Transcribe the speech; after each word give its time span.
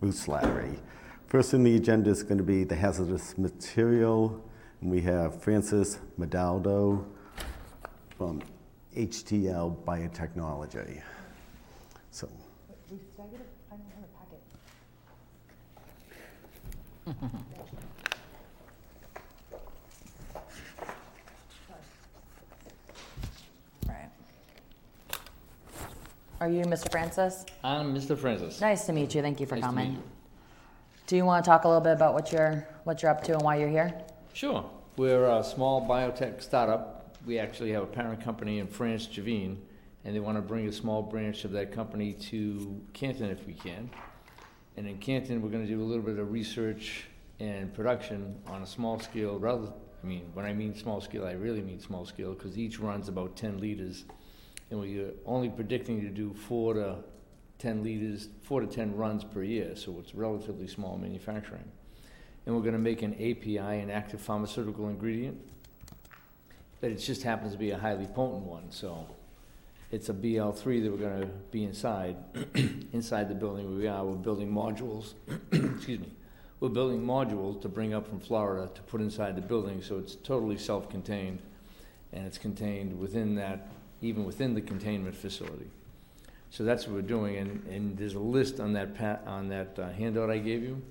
Ruth 0.00 0.26
Slattery. 0.26 0.78
First 1.26 1.52
on 1.54 1.62
the 1.62 1.76
agenda 1.76 2.10
is 2.10 2.22
going 2.22 2.38
to 2.38 2.44
be 2.44 2.64
the 2.64 2.74
hazardous 2.74 3.36
material, 3.36 4.42
and 4.80 4.90
we 4.90 5.00
have 5.02 5.42
Francis 5.42 5.98
Medaldo 6.18 7.04
from 8.16 8.42
HTL 8.96 9.76
Biotechnology. 9.84 11.02
So, 12.10 12.28
Right. 17.06 17.30
Are 26.40 26.48
you 26.48 26.64
Mr. 26.64 26.90
Francis? 26.90 27.44
I'm 27.62 27.94
Mr. 27.94 28.16
Francis. 28.16 28.62
Nice 28.62 28.86
to 28.86 28.94
meet 28.94 29.14
you. 29.14 29.20
Thank 29.20 29.40
you 29.40 29.46
for 29.46 29.56
Nice 29.56 29.64
to 29.64 29.72
meet 29.72 29.82
coming. 29.82 29.92
you. 29.96 30.02
Do 31.06 31.16
you 31.16 31.26
want 31.26 31.44
to 31.44 31.50
talk 31.50 31.64
a 31.64 31.68
little 31.68 31.82
bit 31.82 31.92
about 31.92 32.14
what 32.14 32.32
you're 32.32 32.66
what 32.84 33.02
you're 33.02 33.10
up 33.10 33.22
to 33.24 33.34
and 33.34 33.42
why 33.42 33.56
you're 33.56 33.68
here? 33.68 33.92
Sure. 34.32 34.64
We're 34.96 35.26
a 35.26 35.44
small 35.44 35.86
biotech 35.86 36.42
startup. 36.42 37.18
We 37.26 37.38
actually 37.38 37.72
have 37.72 37.82
a 37.82 37.86
parent 37.86 38.22
company 38.22 38.58
in 38.58 38.68
France, 38.68 39.06
Javené, 39.06 39.56
and 40.04 40.16
they 40.16 40.20
want 40.20 40.38
to 40.38 40.42
bring 40.42 40.66
a 40.66 40.72
small 40.72 41.02
branch 41.02 41.44
of 41.44 41.52
that 41.52 41.72
company 41.72 42.14
to 42.14 42.80
Canton 42.94 43.28
if 43.28 43.46
we 43.46 43.52
can. 43.52 43.90
And 44.78 44.86
in 44.86 44.96
Canton, 44.96 45.42
we're 45.42 45.50
going 45.50 45.66
to 45.66 45.70
do 45.70 45.82
a 45.82 45.84
little 45.84 46.02
bit 46.02 46.18
of 46.18 46.32
research 46.32 47.04
and 47.38 47.72
production 47.74 48.36
on 48.46 48.62
a 48.62 48.66
small 48.66 48.98
scale, 48.98 49.38
rather, 49.38 49.68
I 50.02 50.06
mean, 50.06 50.30
when 50.32 50.46
I 50.46 50.54
mean 50.54 50.74
small 50.74 51.00
scale, 51.02 51.26
I 51.26 51.32
really 51.32 51.60
mean 51.60 51.80
small 51.80 52.06
scale, 52.06 52.32
because 52.32 52.56
each 52.56 52.78
runs 52.78 53.08
about 53.08 53.36
10 53.36 53.58
liters. 53.58 54.04
And 54.70 54.80
we're 54.80 55.08
uh, 55.08 55.10
only 55.26 55.48
predicting 55.48 56.00
to 56.02 56.08
do 56.08 56.32
four 56.32 56.74
to 56.74 56.96
10 57.58 57.82
liters, 57.82 58.28
four 58.42 58.60
to 58.60 58.66
10 58.66 58.96
runs 58.96 59.24
per 59.24 59.42
year, 59.42 59.76
so 59.76 59.96
it's 59.98 60.14
relatively 60.14 60.66
small 60.66 60.96
manufacturing. 60.96 61.64
And 62.46 62.54
we're 62.54 62.62
going 62.62 62.72
to 62.72 62.78
make 62.78 63.02
an 63.02 63.14
API, 63.14 63.58
an 63.58 63.90
active 63.90 64.20
pharmaceutical 64.20 64.88
ingredient, 64.88 65.38
but 66.80 66.90
it 66.90 66.96
just 66.96 67.22
happens 67.22 67.52
to 67.52 67.58
be 67.58 67.70
a 67.70 67.78
highly 67.78 68.06
potent 68.06 68.44
one. 68.44 68.70
So 68.70 69.06
it's 69.92 70.08
a 70.08 70.14
BL3 70.14 70.82
that 70.84 70.90
we're 70.90 70.98
going 70.98 71.20
to 71.20 71.26
be 71.50 71.64
inside, 71.64 72.16
inside 72.92 73.28
the 73.28 73.34
building 73.34 73.76
we 73.76 73.86
are. 73.88 74.04
We're 74.04 74.14
building 74.14 74.50
modules. 74.50 75.14
excuse 75.52 76.00
me. 76.00 76.12
We're 76.60 76.68
building 76.68 77.04
modules 77.04 77.60
to 77.62 77.68
bring 77.68 77.94
up 77.94 78.06
from 78.06 78.20
Florida 78.20 78.70
to 78.74 78.82
put 78.82 79.00
inside 79.00 79.34
the 79.34 79.42
building, 79.42 79.82
so 79.82 79.98
it's 79.98 80.14
totally 80.14 80.58
self-contained, 80.58 81.40
and 82.12 82.26
it's 82.26 82.36
contained 82.36 82.98
within 82.98 83.34
that, 83.36 83.68
even 84.02 84.24
within 84.24 84.54
the 84.54 84.60
containment 84.60 85.14
facility. 85.14 85.70
So 86.50 86.64
that's 86.64 86.86
what 86.86 86.96
we're 86.96 87.02
doing, 87.02 87.36
and, 87.36 87.64
and 87.66 87.96
there's 87.96 88.14
a 88.14 88.18
list 88.18 88.58
on 88.58 88.72
that 88.72 88.96
pa- 88.96 89.20
on 89.26 89.48
that 89.50 89.78
uh, 89.78 89.90
handout 89.90 90.30
I 90.30 90.38
gave 90.38 90.62
you. 90.62 90.82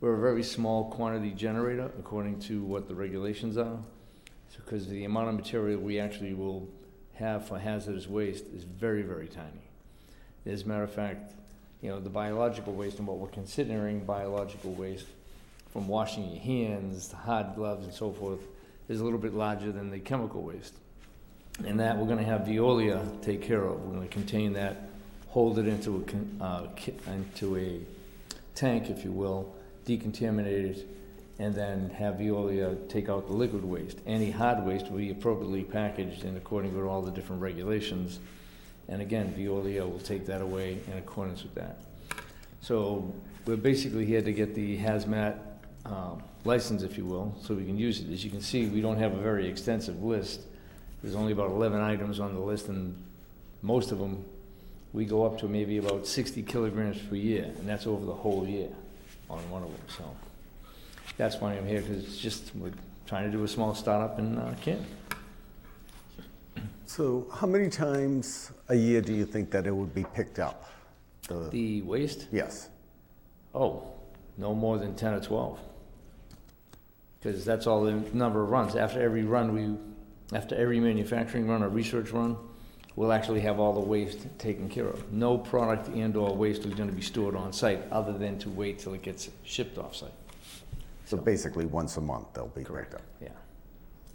We're 0.00 0.14
a 0.14 0.20
very 0.20 0.42
small 0.42 0.90
quantity 0.90 1.30
generator 1.30 1.90
according 1.98 2.40
to 2.40 2.62
what 2.62 2.88
the 2.88 2.94
regulations 2.94 3.56
are, 3.56 3.78
because 4.56 4.86
the 4.88 5.04
amount 5.04 5.28
of 5.28 5.34
material 5.34 5.80
we 5.80 5.98
actually 5.98 6.34
will 6.34 6.68
have 7.14 7.46
for 7.46 7.58
hazardous 7.58 8.08
waste 8.08 8.44
is 8.54 8.64
very, 8.64 9.02
very 9.02 9.26
tiny. 9.26 9.62
As 10.46 10.62
a 10.62 10.68
matter 10.68 10.82
of 10.82 10.92
fact, 10.92 11.34
you 11.80 11.88
know, 11.88 12.00
the 12.00 12.10
biological 12.10 12.72
waste 12.72 12.98
and 12.98 13.06
what 13.06 13.18
we're 13.18 13.28
considering 13.28 14.04
biological 14.04 14.72
waste, 14.72 15.06
from 15.72 15.88
washing 15.88 16.30
your 16.30 16.40
hands 16.40 17.10
hard 17.12 17.54
gloves 17.56 17.86
and 17.86 17.94
so 17.94 18.12
forth, 18.12 18.40
is 18.88 19.00
a 19.00 19.04
little 19.04 19.18
bit 19.18 19.34
larger 19.34 19.72
than 19.72 19.90
the 19.90 19.98
chemical 19.98 20.42
waste. 20.42 20.74
And 21.66 21.78
that 21.80 21.96
we're 21.96 22.08
gonna 22.08 22.22
have 22.24 22.42
Veolia 22.42 23.22
take 23.22 23.42
care 23.42 23.64
of. 23.64 23.82
We're 23.84 23.94
gonna 23.94 24.08
contain 24.08 24.52
that, 24.54 24.88
hold 25.28 25.58
it 25.58 25.66
into 25.66 26.04
a, 26.40 26.44
uh, 26.44 26.66
into 27.06 27.56
a 27.56 27.80
tank, 28.54 28.90
if 28.90 29.04
you 29.04 29.12
will, 29.12 29.54
decontaminate 29.86 30.76
it, 30.76 30.86
and 31.38 31.54
then 31.54 31.90
have 31.90 32.14
Veolia 32.16 32.88
take 32.88 33.08
out 33.08 33.26
the 33.26 33.32
liquid 33.32 33.64
waste. 33.64 33.98
Any 34.06 34.30
hard 34.30 34.64
waste 34.64 34.90
will 34.90 34.98
be 34.98 35.10
appropriately 35.10 35.64
packaged 35.64 36.24
in 36.24 36.36
according 36.36 36.74
with 36.74 36.84
all 36.84 37.02
the 37.02 37.10
different 37.10 37.42
regulations. 37.42 38.18
And 38.88 39.00
again, 39.00 39.34
Veolia 39.36 39.90
will 39.90 40.00
take 40.00 40.26
that 40.26 40.40
away 40.40 40.78
in 40.86 40.98
accordance 40.98 41.42
with 41.42 41.54
that. 41.54 41.78
So 42.60 43.12
we're 43.46 43.56
basically 43.56 44.06
here 44.06 44.22
to 44.22 44.32
get 44.32 44.54
the 44.54 44.78
hazmat 44.78 45.38
um, 45.84 46.22
license, 46.44 46.82
if 46.82 46.96
you 46.96 47.04
will, 47.04 47.34
so 47.42 47.54
we 47.54 47.64
can 47.64 47.76
use 47.76 48.00
it. 48.00 48.12
As 48.12 48.24
you 48.24 48.30
can 48.30 48.40
see, 48.40 48.66
we 48.66 48.80
don't 48.80 48.98
have 48.98 49.14
a 49.14 49.20
very 49.20 49.48
extensive 49.48 50.02
list. 50.02 50.42
There's 51.02 51.16
only 51.16 51.32
about 51.32 51.50
11 51.50 51.80
items 51.80 52.20
on 52.20 52.34
the 52.34 52.40
list, 52.40 52.68
and 52.68 52.94
most 53.62 53.90
of 53.90 53.98
them, 53.98 54.24
we 54.92 55.04
go 55.04 55.24
up 55.24 55.38
to 55.40 55.48
maybe 55.48 55.78
about 55.78 56.06
60 56.06 56.42
kilograms 56.42 56.98
per 56.98 57.16
year, 57.16 57.44
and 57.44 57.68
that's 57.68 57.86
over 57.86 58.04
the 58.04 58.14
whole 58.14 58.46
year 58.46 58.68
on 59.28 59.38
one 59.50 59.62
of 59.62 59.70
them. 59.70 59.80
So 59.88 60.04
that's 61.16 61.36
why 61.36 61.54
I'm 61.54 61.66
here, 61.66 61.80
because 61.80 62.04
it's 62.04 62.18
just, 62.18 62.54
we're 62.54 62.72
trying 63.06 63.30
to 63.30 63.36
do 63.36 63.42
a 63.42 63.48
small 63.48 63.74
startup 63.74 64.18
in 64.18 64.38
uh, 64.38 64.54
Canton. 64.60 64.86
so 66.86 67.26
how 67.34 67.46
many 67.46 67.68
times 67.68 68.52
a 68.68 68.74
year 68.74 69.00
do 69.00 69.12
you 69.12 69.24
think 69.24 69.50
that 69.50 69.66
it 69.66 69.74
would 69.74 69.94
be 69.94 70.04
picked 70.14 70.38
up? 70.38 70.70
The, 71.28 71.48
The 71.50 71.82
waste, 71.82 72.28
yes. 72.30 72.68
oh, 73.54 73.84
no 74.38 74.54
more 74.54 74.78
than 74.78 74.94
10 74.94 75.14
or 75.14 75.20
12. 75.20 75.58
Because 77.20 77.44
that's 77.44 77.66
all 77.66 77.82
the 77.84 77.92
number 78.12 78.42
of 78.42 78.50
runs. 78.50 78.74
After 78.74 79.00
every 79.00 79.22
run, 79.22 79.54
we, 79.54 79.76
after 80.32 80.54
every 80.54 80.80
manufacturing 80.80 81.48
run 81.48 81.62
or 81.62 81.68
research 81.68 82.10
run, 82.10 82.36
we'll 82.96 83.12
actually 83.12 83.40
have 83.40 83.58
all 83.58 83.72
the 83.72 83.80
waste 83.80 84.26
taken 84.38 84.68
care 84.68 84.86
of. 84.86 85.12
No 85.12 85.38
product 85.38 85.88
and/or 85.88 86.34
waste 86.34 86.64
is 86.64 86.74
going 86.74 86.88
to 86.88 86.94
be 86.94 87.02
stored 87.02 87.36
on 87.36 87.52
site, 87.52 87.82
other 87.90 88.12
than 88.16 88.38
to 88.40 88.50
wait 88.50 88.78
till 88.78 88.94
it 88.94 89.02
gets 89.02 89.30
shipped 89.44 89.78
off 89.78 89.94
site. 89.96 90.12
So 91.06 91.16
basically, 91.16 91.66
once 91.66 91.96
a 91.96 92.00
month 92.00 92.28
they'll 92.34 92.48
be 92.48 92.64
picked 92.64 92.94
up. 92.94 93.02
Yeah, 93.20 93.28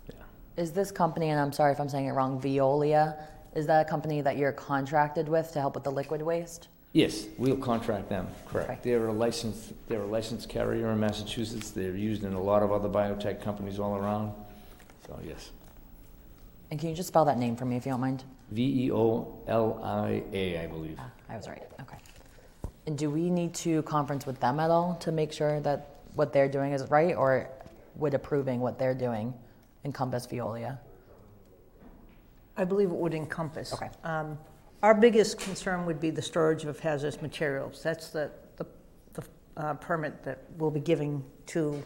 yeah. 0.09 0.16
Is 0.61 0.72
this 0.72 0.91
company, 0.91 1.29
and 1.29 1.39
I'm 1.39 1.51
sorry 1.53 1.72
if 1.72 1.79
I'm 1.79 1.89
saying 1.89 2.07
it 2.07 2.11
wrong, 2.13 2.41
Veolia, 2.41 3.16
is 3.55 3.67
that 3.67 3.85
a 3.85 3.89
company 3.89 4.22
that 4.22 4.38
you're 4.38 4.51
contracted 4.51 5.28
with 5.29 5.51
to 5.53 5.59
help 5.59 5.75
with 5.75 5.84
the 5.84 5.91
liquid 5.91 6.22
waste? 6.22 6.67
Yes, 6.94 7.28
we'll 7.38 7.57
contract 7.57 8.09
them, 8.09 8.28
Okay. 8.47 8.66
correct. 8.66 8.84
They're 8.84 9.07
a 9.07 9.13
licensed, 9.13 9.73
they're 9.88 10.01
a 10.01 10.07
licensed 10.07 10.49
carrier 10.49 10.89
in 10.91 10.99
Massachusetts. 10.99 11.69
They're 11.69 11.95
used 11.95 12.23
in 12.23 12.34
a 12.34 12.41
lot 12.41 12.63
of 12.63 12.72
other 12.72 12.89
biotech 12.89 13.41
companies 13.41 13.78
all 13.78 13.95
around. 13.95 14.34
So, 15.05 15.19
yes. 15.23 15.51
And 16.69 16.79
can 16.79 16.89
you 16.89 16.95
just 16.95 17.07
spell 17.07 17.25
that 17.25 17.38
name 17.38 17.55
for 17.55 17.66
me 17.66 17.78
if 17.78 17.85
you 17.85 17.91
don't 17.91 18.01
mind? 18.01 18.23
V 18.51 18.85
E 18.85 18.91
O 18.91 19.39
L 19.47 19.79
I 19.83 20.23
A, 20.33 20.63
I 20.63 20.67
believe. 20.67 20.97
Ah, 21.00 21.11
I 21.29 21.38
was 21.38 21.47
right. 21.47 21.63
Okay. 21.81 21.97
And 22.85 22.97
do 22.97 23.09
we 23.09 23.29
need 23.29 23.53
to 23.55 23.81
conference 23.83 24.25
with 24.25 24.39
them 24.39 24.59
at 24.59 24.72
all 24.72 24.95
to 24.95 25.11
make 25.11 25.31
sure 25.33 25.59
that 25.61 25.95
what 26.16 26.33
they're 26.33 26.50
doing 26.50 26.72
is 26.73 26.89
right, 26.89 27.16
or 27.16 27.50
would 27.95 28.13
approving 28.13 28.59
what 28.59 28.79
they're 28.79 28.95
doing 28.95 29.33
encompass 29.83 30.28
Veolia? 30.28 30.78
I 32.55 32.63
believe 32.63 32.89
it 32.89 32.95
would 32.95 33.13
encompass. 33.13 33.73
Okay. 33.73 33.89
Um, 34.03 34.38
Our 34.84 34.94
biggest 34.94 35.39
concern 35.39 35.85
would 35.85 35.99
be 35.99 36.09
the 36.09 36.22
storage 36.22 36.66
of 36.66 36.79
hazardous 36.79 37.22
materials. 37.22 37.81
That's 37.84 38.09
the, 38.09 38.31
the, 38.55 38.66
the 39.13 39.23
uh, 39.57 39.73
permit 39.75 40.23
that 40.23 40.44
we'll 40.57 40.72
be 40.72 40.79
giving 40.79 41.23
to, 41.47 41.84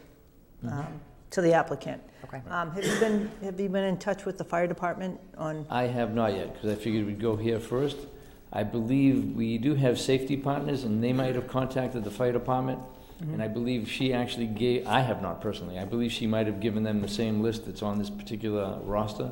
um, 0.68 1.00
to 1.32 1.42
the 1.42 1.54
applicant. 1.54 2.02
Okay. 2.26 2.42
Um, 2.50 2.72
Have 2.72 2.86
you 2.86 3.00
been, 3.00 3.32
have 3.44 3.60
you 3.60 3.70
been 3.70 3.84
in 3.84 3.98
touch 3.98 4.26
with 4.26 4.38
the 4.38 4.44
fire 4.44 4.68
department 4.68 5.20
on, 5.38 5.66
I 5.70 5.84
have 5.84 6.14
not 6.14 6.36
yet, 6.36 6.54
because 6.54 6.72
I 6.72 6.76
figured 6.76 7.06
we'd 7.06 7.20
go 7.20 7.36
here 7.36 7.60
first. 7.60 7.98
I 8.54 8.64
believe 8.64 9.34
we 9.36 9.58
do 9.58 9.76
have 9.76 10.00
safety 10.00 10.38
partners, 10.38 10.84
and 10.84 11.04
they 11.04 11.14
might 11.14 11.36
have 11.36 11.48
contacted 11.48 12.04
the 12.04 12.12
fire 12.12 12.34
department. 12.34 12.80
And 13.22 13.40
I 13.40 13.48
believe 13.48 13.88
she 13.88 14.14
actually 14.14 14.48
gave, 14.48 14.88
I 14.88 15.02
have 15.02 15.22
not 15.22 15.42
personally, 15.42 15.78
I 15.78 15.86
believe 15.86 16.12
she 16.12 16.26
might 16.26 16.48
have 16.48 16.60
given 16.60 16.82
them 16.82 17.02
the 17.02 17.08
same 17.08 17.44
list 17.44 17.68
that's 17.68 17.84
on 17.84 18.00
this 18.00 18.10
particular 18.10 18.80
roster. 18.82 19.30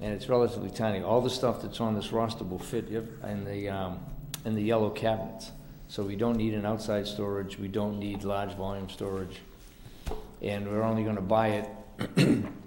And 0.00 0.14
it's 0.14 0.30
relatively 0.30 0.70
tiny. 0.70 1.04
All 1.04 1.20
the 1.20 1.28
stuff 1.28 1.60
that's 1.60 1.78
on 1.78 1.94
this 1.94 2.10
roster 2.10 2.42
will 2.42 2.58
fit 2.58 2.88
in 2.88 3.44
the, 3.44 3.68
um, 3.68 4.00
in 4.46 4.54
the 4.54 4.62
yellow 4.62 4.88
cabinets. 4.88 5.52
So 5.88 6.02
we 6.02 6.16
don't 6.16 6.38
need 6.38 6.54
an 6.54 6.64
outside 6.64 7.06
storage, 7.06 7.58
we 7.58 7.68
don't 7.68 7.98
need 7.98 8.24
large 8.24 8.54
volume 8.54 8.88
storage. 8.88 9.42
And 10.42 10.68
we're 10.68 10.82
only 10.82 11.04
gonna 11.04 11.20
buy 11.20 11.48
it 11.48 11.68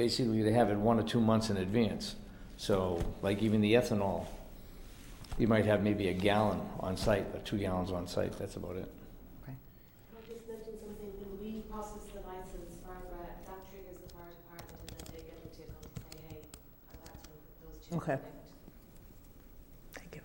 basically 0.00 0.42
they 0.42 0.52
have 0.52 0.70
it 0.70 0.78
one 0.78 0.98
or 0.98 1.02
two 1.02 1.20
months 1.20 1.50
in 1.50 1.58
advance. 1.58 2.16
So, 2.56 3.02
like 3.20 3.42
even 3.42 3.60
the 3.60 3.74
ethanol, 3.74 4.26
you 5.38 5.46
might 5.46 5.66
have 5.66 5.82
maybe 5.82 6.08
a 6.08 6.14
gallon 6.14 6.60
on 6.80 6.96
site, 6.96 7.26
or 7.34 7.40
two 7.40 7.58
gallons 7.58 7.92
on 7.92 8.06
site, 8.06 8.32
that's 8.38 8.56
about 8.56 8.76
it. 8.76 8.90
Okay. 9.42 9.56
Can 10.08 10.16
I 10.16 10.32
just 10.32 10.48
mention 10.48 10.74
something? 10.80 11.10
When 11.20 11.36
we 11.42 11.60
process 11.70 12.04
the 12.14 12.20
license, 12.20 12.80
fire, 12.82 12.96
that 13.12 13.44
that 13.44 13.60
triggers 13.70 14.00
the 14.00 14.08
fire 14.14 14.32
department, 14.40 14.80
and 14.80 14.88
then 14.88 15.08
they 15.12 15.22
get 15.28 15.36
the 15.44 15.50
ticket 15.54 15.76
to 15.82 15.88
say, 16.00 16.22
hey, 16.28 16.40
I'd 16.92 17.00
like 17.04 17.22
to, 17.22 17.30
those 17.64 17.86
two. 17.86 17.96
Okay. 17.96 18.04
connect. 18.04 18.24
thank 19.92 20.14
you. 20.16 20.22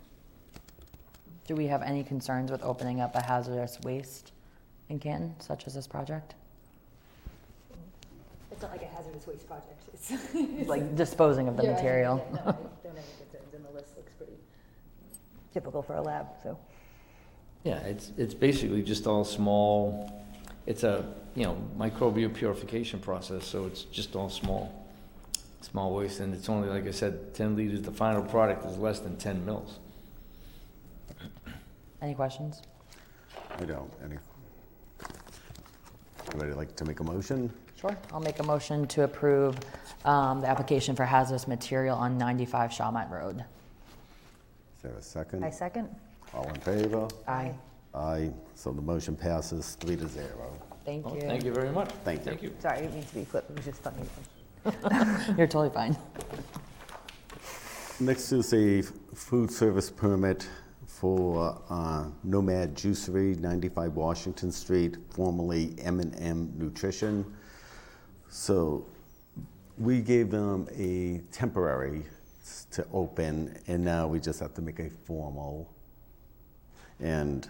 Do 1.47 1.55
we 1.55 1.67
have 1.67 1.81
any 1.81 2.03
concerns 2.03 2.49
with 2.49 2.63
opening 2.63 3.01
up 3.01 3.13
a 3.15 3.21
hazardous 3.21 3.77
waste 3.83 4.31
in 4.87 4.99
Canton, 4.99 5.35
such 5.39 5.67
as 5.67 5.73
this 5.73 5.87
project? 5.87 6.33
It's 8.55 8.61
not 8.61 8.71
like 8.71 8.83
a 8.83 8.85
hazardous 8.85 9.27
waste 9.27 9.47
project. 9.47 9.81
It's 10.33 10.69
Like 10.69 10.95
disposing 10.95 11.49
of 11.49 11.57
the 11.57 11.63
Yeah, 11.63 11.71
I- 11.71 11.73
material? 11.73 12.25
yeah, 12.31 12.35
No, 12.35 12.41
I 12.41 12.45
don't 12.83 12.95
have 12.95 12.95
any 12.95 13.03
concerns, 13.19 13.53
and 13.53 13.65
the 13.65 13.69
list 13.71 13.89
looks 13.97 14.13
pretty 14.13 14.37
typical 15.53 15.81
for 15.81 15.95
a 15.95 16.01
lab, 16.01 16.27
so. 16.41 16.57
Yeah, 17.65 17.79
it's, 17.79 18.13
it's 18.17 18.33
basically 18.33 18.81
just 18.81 19.07
all 19.07 19.25
small, 19.25 20.09
it's 20.67 20.83
a, 20.83 21.05
you 21.35 21.43
know, 21.43 21.57
microbial 21.77 22.33
purification 22.33 22.99
process, 23.01 23.45
so 23.45 23.65
it's 23.65 23.83
just 23.83 24.15
all 24.15 24.29
small, 24.29 24.71
small 25.59 25.93
waste, 25.93 26.21
and 26.21 26.33
it's 26.33 26.47
only, 26.47 26.69
like 26.69 26.87
I 26.87 26.91
said, 26.91 27.33
ten 27.33 27.57
liters, 27.57 27.81
the 27.81 27.91
final 27.91 28.21
product 28.21 28.65
is 28.65 28.77
less 28.77 28.99
than 28.99 29.17
ten 29.17 29.45
mils. 29.45 29.79
Any 32.01 32.13
questions? 32.13 32.61
I 33.57 33.65
don't. 33.65 33.91
Any? 34.03 34.15
Anybody 36.31 36.53
like 36.53 36.73
to 36.77 36.85
make 36.85 36.99
a 37.01 37.03
motion? 37.03 37.51
Sure. 37.85 37.97
I'll 38.11 38.19
make 38.19 38.39
a 38.39 38.43
motion 38.43 38.87
to 38.87 39.03
approve 39.03 39.59
um, 40.05 40.41
the 40.41 40.47
application 40.47 40.95
for 40.95 41.05
hazardous 41.05 41.47
material 41.47 41.95
on 41.95 42.17
95 42.17 42.71
Shawmut 42.71 43.11
Road. 43.11 43.41
Is 43.41 44.81
there 44.81 44.93
a 44.93 45.01
second? 45.01 45.43
I 45.45 45.51
second. 45.51 45.89
All 46.33 46.47
in 46.49 46.55
favor? 46.61 47.07
Aye. 47.27 47.53
Aye. 47.93 48.31
So 48.55 48.71
the 48.71 48.81
motion 48.81 49.15
passes 49.15 49.75
three 49.79 49.95
to 49.97 50.07
zero. 50.07 50.51
Thank 50.83 51.05
Well, 51.05 51.15
you. 51.15 51.21
Thank 51.21 51.43
you 51.43 51.53
very 51.53 51.69
much. 51.69 51.89
Thank 52.03 52.21
you. 52.21 52.25
Thank 52.25 52.41
you. 52.43 52.55
Sorry, 52.59 52.77
I 52.77 52.81
didn't 52.81 52.95
mean 52.95 53.03
to 53.03 53.13
be 53.13 53.23
flip, 53.23 53.45
it 53.49 53.55
was 53.55 53.65
just 53.65 53.83
funny. 53.83 54.03
You're 55.37 55.47
totally 55.47 55.69
fine. 55.69 55.95
Next 57.99 58.31
is 58.31 58.51
a 58.53 58.79
f- 58.79 58.91
food 59.13 59.51
service 59.51 59.91
permit 59.91 60.47
for 60.87 61.61
uh, 61.69 62.05
Nomad 62.23 62.75
Juicery, 62.75 63.37
95 63.39 63.93
Washington 63.95 64.51
Street, 64.51 64.97
formerly 65.11 65.75
m 65.79 65.99
and 65.99 66.15
M 66.19 66.51
Nutrition. 66.57 67.25
So 68.35 68.85
we 69.77 70.01
gave 70.01 70.29
them 70.29 70.67
a 70.77 71.21
temporary 71.31 72.03
to 72.71 72.85
open, 72.91 73.57
and 73.67 73.83
now 73.83 74.07
we 74.07 74.19
just 74.19 74.41
have 74.41 74.53
to 74.55 74.61
make 74.61 74.79
a 74.79 74.89
formal. 74.89 75.73
And 76.99 77.47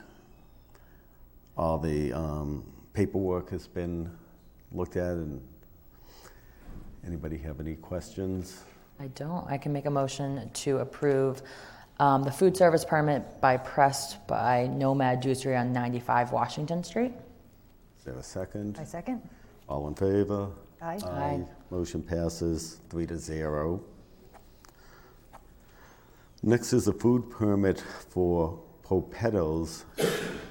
all 1.57 1.79
the 1.79 2.13
um, 2.13 2.63
paperwork 2.93 3.49
has 3.49 3.65
been 3.65 4.11
looked 4.71 4.95
at, 4.95 5.13
and 5.13 5.41
anybody 7.03 7.39
have 7.39 7.59
any 7.59 7.75
questions? 7.77 8.63
I 8.99 9.07
don't. 9.07 9.45
I 9.47 9.57
can 9.57 9.73
make 9.73 9.87
a 9.87 9.91
motion 9.91 10.51
to 10.53 10.77
approve 10.77 11.41
um, 11.99 12.21
the 12.21 12.31
food 12.31 12.55
service 12.55 12.85
permit 12.85 13.41
by 13.41 13.57
Pressed 13.57 14.25
by 14.27 14.67
Nomad 14.67 15.23
Juicery 15.23 15.59
on 15.59 15.73
95 15.73 16.31
Washington 16.31 16.83
Street. 16.83 17.13
Is 17.97 18.03
there 18.05 18.13
a 18.13 18.23
second? 18.23 18.77
I 18.79 18.83
second. 18.83 19.27
All 19.67 19.87
in 19.87 19.95
favor? 19.95 20.51
Aye. 20.81 20.99
Aye. 21.03 21.43
Motion 21.71 22.01
passes 22.01 22.79
three 22.89 23.05
to 23.07 23.17
zero. 23.17 23.83
Next 26.43 26.73
is 26.73 26.87
a 26.87 26.93
food 26.93 27.29
permit 27.29 27.81
for 28.09 28.59
Popettos 28.83 29.83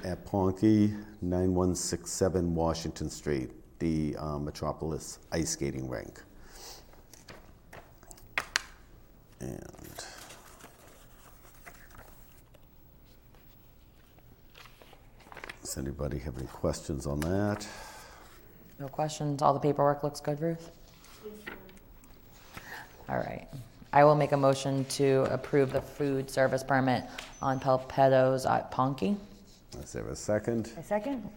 at 0.03 0.25
Ponky, 0.25 0.93
9167 1.21 2.53
Washington 2.53 3.09
Street, 3.09 3.51
the 3.79 4.15
uh, 4.19 4.37
Metropolis 4.37 5.19
Ice 5.31 5.51
Skating 5.51 5.87
Rink. 5.87 6.21
And 9.39 10.03
does 15.61 15.77
anybody 15.77 16.19
have 16.19 16.37
any 16.37 16.47
questions 16.47 17.07
on 17.07 17.21
that? 17.21 17.65
No 18.79 18.87
questions. 18.87 19.41
All 19.41 19.53
the 19.53 19.59
paperwork 19.59 20.03
looks 20.03 20.19
good, 20.19 20.41
Ruth? 20.41 20.71
All 23.07 23.17
right. 23.17 23.47
I 23.93 24.03
will 24.03 24.15
make 24.15 24.33
a 24.33 24.37
motion 24.37 24.83
to 24.85 25.25
approve 25.31 25.71
the 25.71 25.81
food 25.81 26.29
service 26.29 26.63
permit 26.63 27.05
on 27.41 27.59
Palpettos 27.59 28.49
at 28.49 28.71
Ponky. 28.71 29.15
Is 29.81 29.93
there 29.93 30.05
a 30.07 30.15
second? 30.15 30.71
I 30.77 30.81
second. 30.81 31.29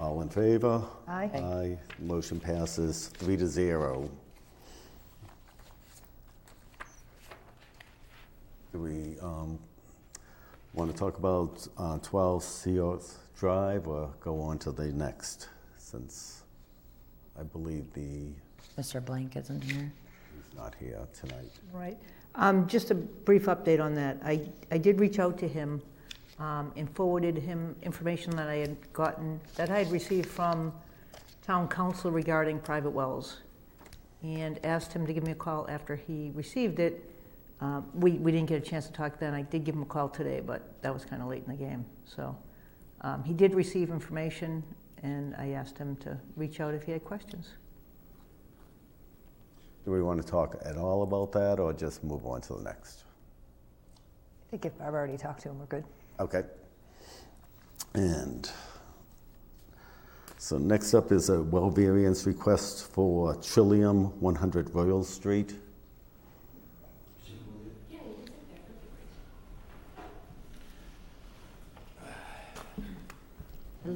All 0.00 0.20
in 0.22 0.28
favor? 0.28 0.82
Aye. 1.06 1.30
Aye. 1.32 1.38
Aye. 1.38 1.78
Motion 2.00 2.40
passes 2.40 3.08
three 3.08 3.36
to 3.36 3.46
zero. 3.46 4.10
Do 8.72 8.80
we 8.80 9.16
um, 9.22 9.58
want 10.74 10.90
to 10.90 10.96
talk 10.96 11.18
about 11.18 11.66
uh, 11.78 11.98
12 11.98 12.42
Seals 12.42 13.18
Drive 13.38 13.86
or 13.86 14.10
go 14.20 14.40
on 14.40 14.58
to 14.58 14.72
the 14.72 14.86
next? 14.88 15.48
Since 15.78 16.42
I 17.38 17.42
believe 17.42 17.92
the, 17.92 18.28
Mr. 18.80 19.04
Blank 19.04 19.36
isn't 19.36 19.62
here. 19.62 19.92
he's 20.34 20.56
not 20.58 20.74
here 20.78 21.00
tonight. 21.18 21.50
Right. 21.72 21.98
Um, 22.34 22.66
Just 22.66 22.90
a 22.90 22.94
brief 22.94 23.46
update 23.46 23.80
on 23.82 23.94
that. 23.94 24.18
I, 24.24 24.40
I 24.70 24.78
did 24.78 25.00
reach 25.00 25.18
out 25.18 25.38
to 25.38 25.48
him 25.48 25.82
um, 26.38 26.72
and 26.76 26.90
forwarded 26.94 27.36
him 27.38 27.76
information 27.82 28.34
that 28.36 28.48
I 28.48 28.56
had 28.56 28.92
gotten, 28.92 29.40
that 29.56 29.70
I 29.70 29.78
had 29.78 29.90
received 29.90 30.28
from 30.28 30.72
town 31.46 31.68
council 31.68 32.10
regarding 32.10 32.58
private 32.58 32.90
wells, 32.90 33.38
and 34.22 34.58
asked 34.64 34.92
him 34.92 35.06
to 35.06 35.12
give 35.12 35.24
me 35.24 35.32
a 35.32 35.36
call 35.36 35.66
after 35.68 35.96
he 35.96 36.32
received 36.34 36.78
it. 36.78 37.10
Um, 37.60 37.88
We, 37.94 38.12
we 38.12 38.32
didn't 38.32 38.48
get 38.48 38.62
a 38.62 38.64
chance 38.66 38.86
to 38.86 38.92
talk 38.92 39.18
then. 39.18 39.32
I 39.34 39.42
did 39.42 39.64
give 39.64 39.74
him 39.74 39.82
a 39.82 39.86
call 39.86 40.08
today, 40.08 40.40
but 40.44 40.82
that 40.82 40.92
was 40.92 41.04
kind 41.04 41.22
of 41.22 41.28
late 41.28 41.44
in 41.46 41.52
the 41.52 41.58
game. 41.58 41.84
So 42.04 42.36
um, 43.02 43.22
he 43.24 43.32
did 43.32 43.54
receive 43.54 43.90
information, 43.90 44.62
and 45.06 45.36
I 45.36 45.50
asked 45.50 45.78
him 45.78 45.94
to 45.96 46.18
reach 46.34 46.58
out 46.58 46.74
if 46.74 46.82
he 46.82 46.90
had 46.90 47.04
questions. 47.04 47.50
Do 49.84 49.92
we 49.92 50.02
want 50.02 50.20
to 50.20 50.26
talk 50.26 50.56
at 50.64 50.76
all 50.76 51.02
about 51.02 51.30
that 51.32 51.60
or 51.60 51.72
just 51.72 52.02
move 52.02 52.26
on 52.26 52.40
to 52.42 52.54
the 52.54 52.62
next? 52.64 53.04
I 53.94 54.50
think 54.50 54.64
if 54.64 54.72
I've 54.80 54.94
already 54.94 55.16
talked 55.16 55.42
to 55.42 55.50
him, 55.50 55.60
we're 55.60 55.66
good. 55.66 55.84
Okay. 56.18 56.42
And 57.94 58.50
so 60.38 60.58
next 60.58 60.92
up 60.92 61.12
is 61.12 61.28
a 61.28 61.40
well 61.40 61.70
variance 61.70 62.26
request 62.26 62.90
for 62.90 63.36
Trillium 63.36 64.20
100 64.20 64.74
Royal 64.74 65.04
Street. 65.04 65.54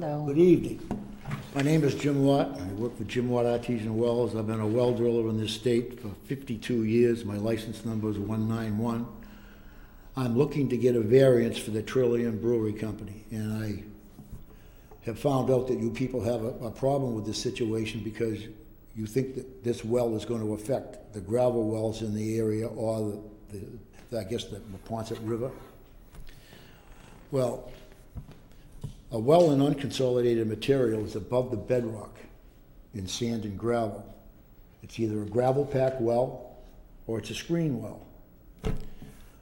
Hello. 0.01 0.25
Good 0.25 0.39
evening. 0.39 1.05
My 1.53 1.61
name 1.61 1.83
is 1.83 1.93
Jim 1.93 2.25
Watt. 2.25 2.59
I 2.59 2.63
work 2.73 2.97
for 2.97 3.03
Jim 3.03 3.29
Watt 3.29 3.45
Artesian 3.45 3.95
Wells. 3.95 4.35
I've 4.35 4.47
been 4.47 4.59
a 4.59 4.65
well 4.65 4.95
driller 4.95 5.29
in 5.29 5.39
this 5.39 5.53
state 5.53 5.99
for 5.99 6.07
52 6.25 6.85
years. 6.85 7.23
My 7.23 7.37
license 7.37 7.85
number 7.85 8.09
is 8.09 8.17
191. 8.17 9.05
I'm 10.17 10.35
looking 10.35 10.67
to 10.69 10.75
get 10.75 10.95
a 10.95 11.01
variance 11.01 11.59
for 11.59 11.69
the 11.69 11.83
Trillium 11.83 12.39
Brewery 12.39 12.73
Company, 12.73 13.25
and 13.29 13.63
I 13.63 13.83
have 15.05 15.19
found 15.19 15.51
out 15.51 15.67
that 15.67 15.77
you 15.77 15.91
people 15.91 16.23
have 16.23 16.43
a, 16.45 16.65
a 16.65 16.71
problem 16.71 17.13
with 17.13 17.27
this 17.27 17.37
situation 17.37 17.99
because 18.03 18.39
you 18.95 19.05
think 19.05 19.35
that 19.35 19.63
this 19.63 19.85
well 19.85 20.15
is 20.15 20.25
going 20.25 20.41
to 20.41 20.55
affect 20.55 21.13
the 21.13 21.21
gravel 21.21 21.69
wells 21.69 22.01
in 22.01 22.15
the 22.15 22.39
area 22.39 22.65
or 22.65 23.21
the, 23.51 23.61
the 24.09 24.19
I 24.19 24.23
guess 24.23 24.45
the 24.45 24.59
Paponset 24.87 25.19
River. 25.21 25.51
Well, 27.29 27.71
a 29.11 29.19
well 29.19 29.51
in 29.51 29.59
unconsolidated 29.59 30.47
material 30.47 31.03
is 31.03 31.15
above 31.15 31.51
the 31.51 31.57
bedrock 31.57 32.17
in 32.93 33.07
sand 33.07 33.43
and 33.43 33.57
gravel. 33.57 34.05
It's 34.83 34.99
either 34.99 35.21
a 35.21 35.25
gravel 35.25 35.65
pack 35.65 35.99
well 35.99 36.55
or 37.07 37.19
it's 37.19 37.29
a 37.29 37.35
screen 37.35 37.81
well. 37.81 38.05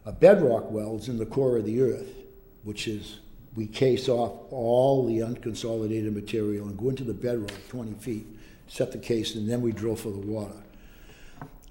A 0.05 0.11
bedrock 0.11 0.71
well 0.71 0.97
is 0.97 1.07
in 1.07 1.17
the 1.17 1.25
core 1.25 1.57
of 1.57 1.65
the 1.65 1.81
earth, 1.81 2.15
which 2.63 2.88
is 2.88 3.19
we 3.55 3.67
case 3.67 4.09
off 4.09 4.33
all 4.51 5.05
the 5.05 5.19
unconsolidated 5.19 6.13
material 6.13 6.67
and 6.67 6.77
go 6.77 6.89
into 6.89 7.03
the 7.03 7.13
bedrock 7.13 7.51
20 7.69 7.93
feet, 7.95 8.25
set 8.67 8.91
the 8.91 8.97
case, 8.97 9.35
and 9.35 9.47
then 9.47 9.61
we 9.61 9.71
drill 9.71 9.95
for 9.95 10.09
the 10.09 10.17
water. 10.17 10.55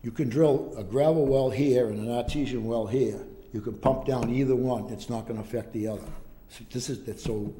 You 0.02 0.12
can 0.12 0.28
drill 0.28 0.72
a 0.76 0.84
gravel 0.84 1.26
well 1.26 1.50
here 1.50 1.88
and 1.88 1.98
an 1.98 2.12
artesian 2.12 2.64
well 2.64 2.86
here. 2.86 3.20
You 3.52 3.60
can 3.60 3.74
pump 3.74 4.06
down 4.06 4.30
either 4.30 4.54
one, 4.54 4.92
it's 4.92 5.08
not 5.08 5.26
going 5.26 5.40
to 5.40 5.44
affect 5.44 5.72
the 5.72 5.88
other. 5.88 6.06
So 6.50 6.64
this 6.70 6.90
is 6.90 7.22
so 7.22 7.52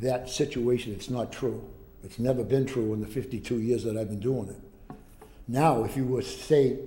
that 0.00 0.28
situation, 0.28 0.92
it's 0.92 1.10
not 1.10 1.32
true. 1.32 1.68
It's 2.02 2.18
never 2.18 2.44
been 2.44 2.66
true 2.66 2.92
in 2.92 3.00
the 3.00 3.06
52 3.06 3.60
years 3.60 3.84
that 3.84 3.96
I've 3.96 4.08
been 4.08 4.20
doing 4.20 4.48
it. 4.48 4.96
Now, 5.48 5.84
if 5.84 5.96
you 5.96 6.04
were 6.04 6.22
to 6.22 6.28
say 6.28 6.78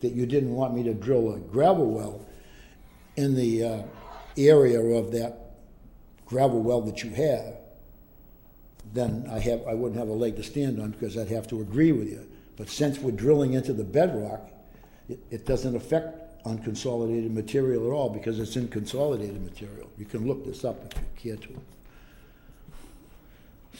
that 0.00 0.12
you 0.12 0.26
didn't 0.26 0.54
want 0.54 0.74
me 0.74 0.82
to 0.84 0.94
drill 0.94 1.34
a 1.34 1.38
gravel 1.38 1.90
well 1.90 2.26
in 3.16 3.34
the 3.34 3.64
uh, 3.64 3.82
area 4.36 4.80
of 4.80 5.12
that 5.12 5.56
gravel 6.26 6.62
well 6.62 6.80
that 6.82 7.02
you 7.02 7.10
have, 7.10 7.54
then 8.92 9.26
I 9.30 9.38
have 9.40 9.66
I 9.66 9.74
wouldn't 9.74 9.98
have 9.98 10.08
a 10.08 10.12
leg 10.12 10.36
to 10.36 10.42
stand 10.42 10.80
on 10.80 10.90
because 10.90 11.16
I'd 11.16 11.28
have 11.28 11.48
to 11.48 11.60
agree 11.60 11.92
with 11.92 12.08
you. 12.08 12.26
But 12.56 12.68
since 12.68 12.98
we're 12.98 13.12
drilling 13.12 13.54
into 13.54 13.72
the 13.72 13.84
bedrock, 13.84 14.48
it, 15.08 15.18
it 15.30 15.46
doesn't 15.46 15.74
affect 15.74 16.44
unconsolidated 16.44 17.32
material 17.32 17.86
at 17.86 17.92
all 17.92 18.10
because 18.10 18.38
it's 18.38 18.56
in 18.56 18.68
consolidated 18.68 19.42
material. 19.42 19.90
You 19.98 20.04
can 20.04 20.26
look 20.26 20.44
this 20.44 20.64
up 20.64 20.84
if 20.84 21.00
you 21.24 21.36
care 21.36 21.48
to. 21.48 21.60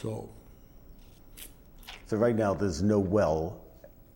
So, 0.01 0.29
So 2.07 2.17
right 2.17 2.37
now, 2.37 2.53
there's 2.55 2.83
no 2.83 2.99
well 2.99 3.61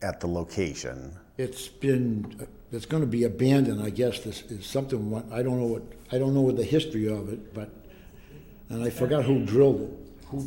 at 0.02 0.20
the 0.20 0.26
location. 0.26 1.12
It's 1.38 1.68
been, 1.68 2.46
it's 2.72 2.84
gonna 2.86 3.06
be 3.06 3.24
abandoned, 3.24 3.82
I 3.82 3.90
guess, 3.90 4.20
this 4.20 4.42
is 4.42 4.66
something, 4.66 5.10
what- 5.10 5.30
I 5.32 5.42
don't 5.42 5.58
know 5.58 5.66
what, 5.66 5.82
I 6.12 6.18
don't 6.18 6.34
know 6.34 6.42
what 6.42 6.56
the 6.56 6.64
history 6.64 7.08
of 7.08 7.32
it, 7.32 7.54
but 7.54 7.70
And 8.70 8.82
I 8.82 8.90
forgot 8.90 9.24
who 9.24 9.46
drilled 9.46 9.80
it. 9.80 9.90
Who, 10.26 10.46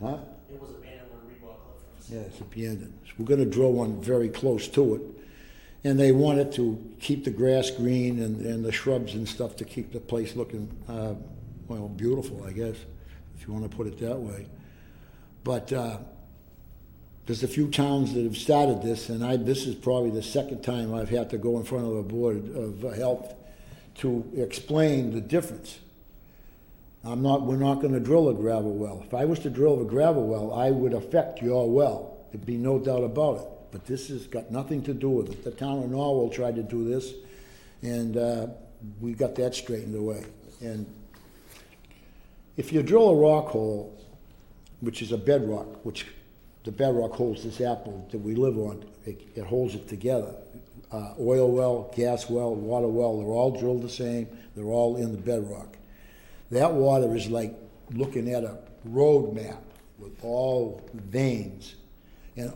huh? 0.00 0.18
It 0.48 0.60
was 0.60 0.70
abandoned 0.70 1.10
when 1.10 1.26
we 1.26 1.34
bought 1.44 1.58
Cliff. 1.64 2.08
Yeah, 2.08 2.20
it's 2.20 2.40
abandoned. 2.40 2.92
So 3.04 3.12
We're 3.18 3.24
gonna 3.24 3.44
drill 3.46 3.72
one 3.72 4.00
very 4.00 4.28
close 4.28 4.68
to 4.68 4.94
it. 4.94 5.02
And 5.82 5.98
they 5.98 6.12
wanted 6.12 6.52
to 6.52 6.78
keep 7.00 7.24
the 7.24 7.32
grass 7.32 7.70
green 7.70 8.22
and, 8.22 8.40
and 8.46 8.64
the 8.64 8.70
shrubs 8.70 9.14
and 9.14 9.28
stuff 9.28 9.56
to 9.56 9.64
keep 9.64 9.92
the 9.92 9.98
place 9.98 10.36
looking, 10.36 10.68
uh, 10.88 11.14
well, 11.66 11.88
beautiful, 11.88 12.44
I 12.44 12.52
guess, 12.52 12.76
if 13.36 13.46
you 13.46 13.52
wanna 13.52 13.68
put 13.68 13.86
it 13.86 13.98
that 13.98 14.18
way. 14.18 14.46
But, 15.42 15.72
uh, 15.72 15.98
there's 17.26 17.42
a 17.42 17.48
few 17.48 17.68
towns 17.68 18.12
that 18.14 18.22
have 18.24 18.36
started 18.36 18.82
this, 18.82 19.08
and 19.08 19.24
I, 19.24 19.36
this 19.36 19.66
is 19.66 19.74
probably 19.74 20.10
the 20.10 20.22
second 20.22 20.62
time 20.62 20.92
I've 20.92 21.08
had 21.08 21.30
to 21.30 21.38
go 21.38 21.58
in 21.58 21.64
front 21.64 21.86
of 21.86 21.96
a 21.96 22.02
board 22.02 22.54
of 22.54 22.82
health 22.96 23.34
to 23.96 24.30
explain 24.36 25.12
the 25.12 25.20
difference. 25.22 25.78
I'm 27.02 27.22
not, 27.22 27.42
we're 27.42 27.56
not 27.56 27.80
gonna 27.80 28.00
drill 28.00 28.28
a 28.28 28.34
gravel 28.34 28.72
well. 28.72 29.02
If 29.06 29.14
I 29.14 29.24
was 29.24 29.38
to 29.40 29.50
drill 29.50 29.80
a 29.80 29.84
gravel 29.84 30.26
well, 30.26 30.52
I 30.52 30.70
would 30.70 30.92
affect 30.92 31.40
your 31.42 31.70
well. 31.70 32.16
There'd 32.30 32.44
be 32.44 32.56
no 32.56 32.78
doubt 32.78 33.04
about 33.04 33.36
it. 33.38 33.48
But 33.72 33.86
this 33.86 34.08
has 34.08 34.26
got 34.26 34.50
nothing 34.50 34.82
to 34.84 34.94
do 34.94 35.08
with 35.08 35.30
it. 35.30 35.44
The 35.44 35.50
town 35.50 35.82
of 35.82 35.90
Norwell 35.90 36.32
tried 36.32 36.56
to 36.56 36.62
do 36.62 36.88
this, 36.88 37.12
and, 37.82 38.16
uh, 38.16 38.46
we 39.00 39.12
got 39.12 39.34
that 39.36 39.54
straightened 39.54 39.96
away. 39.96 40.24
And 40.60 40.86
if 42.56 42.72
you 42.72 42.82
drill 42.82 43.10
a 43.10 43.16
rock 43.16 43.48
hole, 43.48 43.98
which 44.80 45.02
is 45.02 45.12
a 45.12 45.18
bedrock, 45.18 45.84
which 45.84 46.06
the 46.64 46.72
bedrock 46.72 47.12
holds 47.12 47.42
this 47.42 47.60
apple 47.60 48.06
that 48.10 48.18
we 48.18 48.34
live 48.34 48.56
on, 48.58 48.84
it, 49.04 49.20
it 49.34 49.44
holds 49.44 49.74
it 49.74 49.88
together. 49.88 50.34
Uh, 50.92 51.12
oil 51.18 51.50
well, 51.50 51.92
gas 51.96 52.30
well, 52.30 52.54
water 52.54 52.86
well, 52.86 53.18
they're 53.18 53.28
all 53.28 53.50
drilled 53.58 53.82
the 53.82 53.88
same, 53.88 54.28
they're 54.54 54.66
all 54.66 54.96
in 54.96 55.12
the 55.12 55.18
bedrock. 55.18 55.76
That 56.50 56.72
water 56.72 57.14
is 57.16 57.28
like 57.28 57.54
looking 57.92 58.32
at 58.32 58.44
a 58.44 58.58
road 58.84 59.34
map 59.34 59.62
with 59.98 60.12
all 60.22 60.88
veins. 60.94 61.74
And 62.36 62.52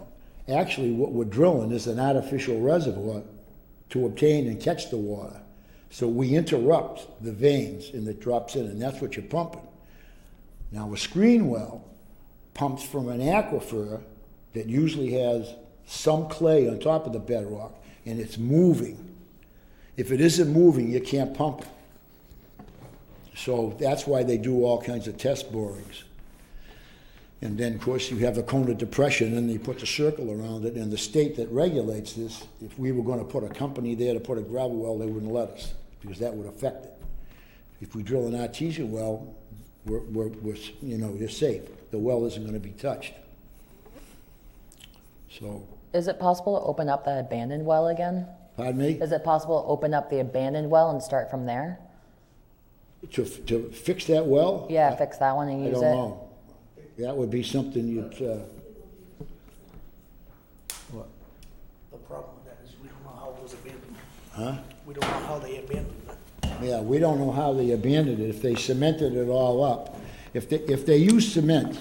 actually, 0.48 0.92
what 0.92 1.12
we're 1.12 1.24
drilling 1.24 1.72
is 1.72 1.86
an 1.86 1.98
artificial 1.98 2.60
reservoir 2.60 3.22
to 3.90 4.06
obtain 4.06 4.46
and 4.46 4.60
catch 4.60 4.90
the 4.90 4.96
water. 4.96 5.40
So 5.90 6.06
we 6.06 6.34
interrupt 6.34 7.22
the 7.24 7.32
veins 7.32 7.90
and 7.90 8.06
it 8.06 8.20
drops 8.20 8.54
in, 8.56 8.66
and 8.66 8.80
that's 8.80 9.00
what 9.00 9.16
you're 9.16 9.24
pumping. 9.24 9.67
Now, 10.70 10.92
a 10.92 10.96
screen 10.96 11.48
well 11.48 11.84
pumps 12.54 12.82
from 12.82 13.08
an 13.08 13.20
aquifer 13.20 14.00
that 14.52 14.66
usually 14.66 15.12
has 15.12 15.54
some 15.86 16.28
clay 16.28 16.68
on 16.68 16.78
top 16.78 17.06
of 17.06 17.12
the 17.12 17.18
bedrock 17.18 17.72
and 18.04 18.18
it's 18.20 18.38
moving. 18.38 19.14
If 19.96 20.12
it 20.12 20.20
isn't 20.20 20.52
moving, 20.52 20.90
you 20.90 21.00
can't 21.00 21.34
pump 21.34 21.62
it. 21.62 21.68
So 23.36 23.76
that's 23.78 24.06
why 24.06 24.22
they 24.24 24.36
do 24.36 24.64
all 24.64 24.82
kinds 24.82 25.06
of 25.06 25.16
test 25.16 25.52
borings. 25.52 26.04
And 27.40 27.56
then, 27.56 27.74
of 27.74 27.80
course, 27.80 28.10
you 28.10 28.16
have 28.18 28.36
a 28.36 28.42
cone 28.42 28.68
of 28.68 28.78
depression, 28.78 29.36
and 29.36 29.48
they 29.48 29.58
put 29.58 29.78
the 29.78 29.86
circle 29.86 30.32
around 30.32 30.64
it. 30.64 30.74
And 30.74 30.90
the 30.90 30.98
state 30.98 31.36
that 31.36 31.48
regulates 31.50 32.14
this, 32.14 32.44
if 32.60 32.76
we 32.78 32.90
were 32.90 33.04
going 33.04 33.20
to 33.20 33.24
put 33.24 33.44
a 33.44 33.48
company 33.48 33.94
there 33.94 34.12
to 34.12 34.20
put 34.20 34.38
a 34.38 34.40
gravel 34.40 34.76
well, 34.76 34.98
they 34.98 35.06
wouldn't 35.06 35.32
let 35.32 35.50
us 35.50 35.74
because 36.00 36.18
that 36.18 36.34
would 36.34 36.48
affect 36.48 36.86
it. 36.86 36.92
If 37.80 37.94
we 37.94 38.02
drill 38.02 38.26
an 38.26 38.34
artesian 38.34 38.90
well, 38.90 39.34
we're, 39.88 40.00
we're, 40.00 40.28
we're 40.28 40.56
you 40.82 40.98
know, 40.98 41.14
you're 41.18 41.28
safe. 41.28 41.62
The 41.90 41.98
well 41.98 42.24
isn't 42.26 42.42
going 42.42 42.54
to 42.54 42.60
be 42.60 42.70
touched. 42.70 43.14
So, 45.30 45.66
Is 45.94 46.08
it 46.08 46.18
possible 46.18 46.58
to 46.60 46.64
open 46.66 46.88
up 46.88 47.04
that 47.06 47.18
abandoned 47.18 47.64
well 47.64 47.88
again? 47.88 48.26
pardon 48.56 48.78
me. 48.78 48.90
Is 49.00 49.12
it 49.12 49.22
possible 49.24 49.62
to 49.62 49.68
open 49.68 49.94
up 49.94 50.10
the 50.10 50.20
abandoned 50.20 50.70
well 50.70 50.90
and 50.90 51.02
start 51.02 51.30
from 51.30 51.46
there? 51.46 51.78
To, 53.12 53.24
to 53.24 53.70
fix 53.70 54.04
that 54.06 54.26
well? 54.26 54.66
Yeah, 54.68 54.94
fix 54.96 55.18
that 55.18 55.34
one 55.36 55.48
and 55.48 55.62
I 55.62 55.66
use 55.68 55.74
don't 55.80 55.84
it. 55.84 55.92
know. 55.94 56.28
That 56.98 57.16
would 57.16 57.30
be 57.30 57.44
something 57.44 57.86
you'd, 57.86 58.14
uh, 58.20 58.38
what, 60.90 61.06
The 61.92 61.98
problem 61.98 62.34
with 62.34 62.44
that 62.46 62.58
is 62.66 62.74
we 62.82 62.88
don't 62.88 63.04
know 63.04 63.10
how 63.20 63.30
it 63.36 63.42
was 63.42 63.52
abandoned. 63.52 63.96
huh? 64.32 64.56
We 64.84 64.94
don't 64.94 65.08
know 65.08 65.26
how 65.26 65.38
they 65.38 65.58
abandoned 65.58 65.86
it. 65.96 65.97
Yeah, 66.62 66.80
we 66.80 66.98
don't 66.98 67.18
know 67.18 67.30
how 67.30 67.52
they 67.52 67.70
abandoned 67.70 68.20
it, 68.20 68.28
if 68.28 68.42
they 68.42 68.54
cemented 68.54 69.14
it 69.14 69.28
all 69.28 69.62
up. 69.62 69.96
If 70.34 70.48
they, 70.48 70.56
if 70.56 70.84
they 70.86 70.96
use 70.96 71.32
cement 71.32 71.78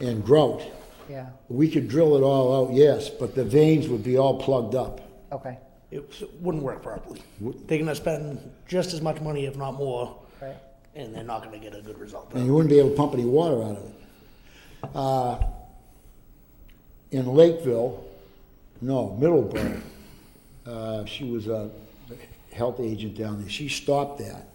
and 0.00 0.24
grout, 0.24 0.62
Yeah. 1.08 1.26
we 1.48 1.70
could 1.70 1.88
drill 1.88 2.16
it 2.16 2.22
all 2.22 2.66
out, 2.68 2.72
yes, 2.74 3.08
but 3.08 3.34
the 3.34 3.44
veins 3.44 3.88
would 3.88 4.02
be 4.02 4.16
all 4.18 4.38
plugged 4.38 4.74
up. 4.74 5.00
Okay. 5.32 5.56
It 5.90 6.04
it 6.20 6.40
wouldn't 6.40 6.62
work 6.62 6.82
properly. 6.82 7.20
They're 7.66 7.78
gonna 7.78 7.94
spend 7.94 8.38
just 8.68 8.92
as 8.94 9.00
much 9.00 9.20
money, 9.20 9.46
if 9.46 9.56
not 9.56 9.74
more, 9.74 10.16
Right. 10.40 10.56
and 10.94 11.12
they're 11.14 11.24
not 11.24 11.42
gonna 11.42 11.58
get 11.58 11.74
a 11.74 11.80
good 11.82 11.98
result. 11.98 12.28
And 12.34 12.46
you 12.46 12.54
wouldn't 12.54 12.70
be 12.70 12.78
able 12.78 12.90
to 12.90 12.96
pump 12.96 13.14
any 13.14 13.24
water 13.24 13.62
out 13.62 13.76
of 13.76 13.84
it. 13.84 13.94
Uh, 14.94 15.38
In 17.12 17.26
Lakeville, 17.34 18.04
no, 18.80 19.16
Middleborough, 19.20 19.80
uh, 20.64 21.04
she 21.06 21.24
was 21.24 21.48
a 21.48 21.68
health 22.52 22.80
agent 22.80 23.16
down 23.16 23.40
there, 23.40 23.50
she 23.50 23.68
stopped 23.68 24.18
that. 24.18 24.48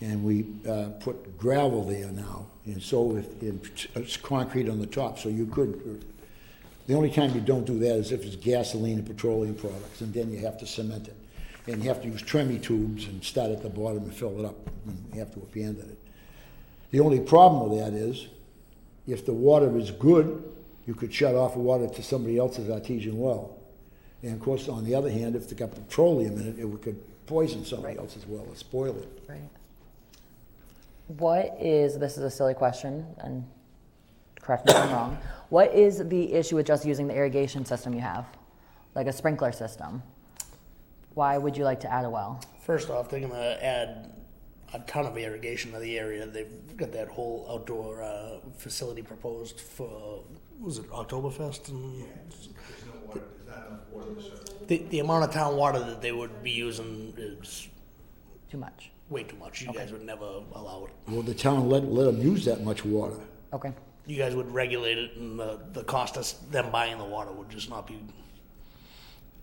And 0.00 0.22
we 0.24 0.44
uh, 0.68 0.90
put 1.00 1.38
gravel 1.38 1.84
there 1.84 2.10
now, 2.10 2.46
and 2.66 2.82
so 2.82 3.16
if, 3.16 3.96
it's 3.96 4.16
concrete 4.16 4.68
on 4.68 4.78
the 4.78 4.86
top, 4.86 5.18
so 5.18 5.28
you 5.28 5.46
could, 5.46 6.04
the 6.86 6.94
only 6.94 7.10
time 7.10 7.34
you 7.34 7.40
don't 7.40 7.64
do 7.64 7.78
that 7.78 7.96
is 7.96 8.12
if 8.12 8.24
it's 8.24 8.36
gasoline 8.36 8.98
and 8.98 9.06
petroleum 9.06 9.54
products, 9.54 10.00
and 10.02 10.12
then 10.12 10.30
you 10.30 10.40
have 10.40 10.58
to 10.58 10.66
cement 10.66 11.08
it. 11.08 11.16
And 11.66 11.82
you 11.82 11.88
have 11.88 12.02
to 12.02 12.08
use 12.08 12.20
tremie 12.20 12.58
tubes 12.58 13.06
and 13.06 13.24
start 13.24 13.50
at 13.50 13.62
the 13.62 13.70
bottom 13.70 14.02
and 14.02 14.14
fill 14.14 14.38
it 14.40 14.44
up, 14.44 14.56
and 14.86 15.02
you 15.14 15.20
have 15.20 15.32
to 15.34 15.40
abandon 15.40 15.88
it. 15.88 15.98
The 16.90 17.00
only 17.00 17.20
problem 17.20 17.70
with 17.70 17.78
that 17.80 17.94
is, 17.94 18.28
if 19.06 19.24
the 19.24 19.32
water 19.32 19.78
is 19.78 19.90
good, 19.90 20.52
you 20.86 20.94
could 20.94 21.14
shut 21.14 21.34
off 21.34 21.56
water 21.56 21.88
to 21.88 22.02
somebody 22.02 22.36
else's 22.36 22.68
artesian 22.68 23.18
well. 23.18 23.56
And 24.24 24.32
of 24.32 24.40
course, 24.40 24.68
on 24.70 24.84
the 24.84 24.94
other 24.94 25.10
hand, 25.10 25.36
if 25.36 25.50
they 25.50 25.54
got 25.54 25.74
petroleum 25.74 26.40
in 26.40 26.48
it, 26.48 26.58
it 26.58 26.82
could 26.82 26.98
poison 27.26 27.62
somebody 27.62 27.98
else 27.98 28.16
as 28.16 28.26
well 28.26 28.46
or 28.48 28.56
spoil 28.56 28.96
it. 28.96 29.22
Right. 29.28 29.38
What 31.08 31.58
is, 31.60 31.98
this 31.98 32.16
is 32.16 32.24
a 32.24 32.30
silly 32.30 32.54
question, 32.54 33.04
and 33.18 33.44
correct 34.40 34.64
me 34.64 34.72
if 34.72 34.78
I'm 34.78 34.90
wrong. 34.90 35.18
What 35.50 35.74
is 35.74 36.08
the 36.08 36.32
issue 36.32 36.56
with 36.56 36.66
just 36.66 36.86
using 36.86 37.06
the 37.06 37.14
irrigation 37.14 37.66
system 37.66 37.92
you 37.92 38.00
have? 38.00 38.24
Like 38.94 39.06
a 39.08 39.12
sprinkler 39.12 39.52
system? 39.52 40.02
Why 41.12 41.36
would 41.36 41.54
you 41.54 41.64
like 41.64 41.80
to 41.80 41.92
add 41.92 42.06
a 42.06 42.10
well? 42.10 42.42
First 42.62 42.88
off, 42.88 43.10
they're 43.10 43.20
gonna 43.20 43.58
add 43.60 44.10
a 44.72 44.78
ton 44.80 45.04
of 45.04 45.18
irrigation 45.18 45.70
to 45.72 45.78
the 45.80 45.98
area. 45.98 46.26
They've 46.26 46.76
got 46.78 46.92
that 46.92 47.08
whole 47.08 47.46
outdoor 47.50 48.02
uh, 48.02 48.38
facility 48.56 49.02
proposed 49.02 49.60
for, 49.60 50.24
was 50.58 50.78
it 50.78 50.88
Oktoberfest? 50.88 51.68
And 51.68 52.04
the, 54.66 54.78
the 54.90 54.98
amount 55.00 55.24
of 55.24 55.30
town 55.32 55.56
water 55.56 55.78
that 55.78 56.00
they 56.00 56.12
would 56.12 56.42
be 56.42 56.50
using 56.50 57.14
is 57.16 57.68
Too 58.50 58.58
much? 58.58 58.90
way 59.10 59.22
too 59.22 59.36
much. 59.36 59.62
You 59.62 59.72
guys 59.72 59.92
would 59.92 60.04
never 60.04 60.24
allow 60.52 60.86
it. 60.86 60.92
Well, 61.10 61.22
the 61.22 61.34
town 61.34 61.68
let, 61.68 61.84
let 61.84 62.04
them 62.04 62.20
use 62.20 62.44
that 62.46 62.64
much 62.64 62.84
water. 62.84 63.16
Okay. 63.52 63.72
You 64.06 64.16
guys 64.16 64.34
would 64.34 64.52
regulate 64.52 64.98
it, 64.98 65.16
and 65.16 65.38
the, 65.38 65.60
the 65.72 65.84
cost 65.84 66.16
of 66.16 66.50
them 66.50 66.70
buying 66.70 66.98
the 66.98 67.04
water 67.04 67.32
would 67.32 67.48
just 67.50 67.70
not 67.70 67.86
be. 67.86 67.98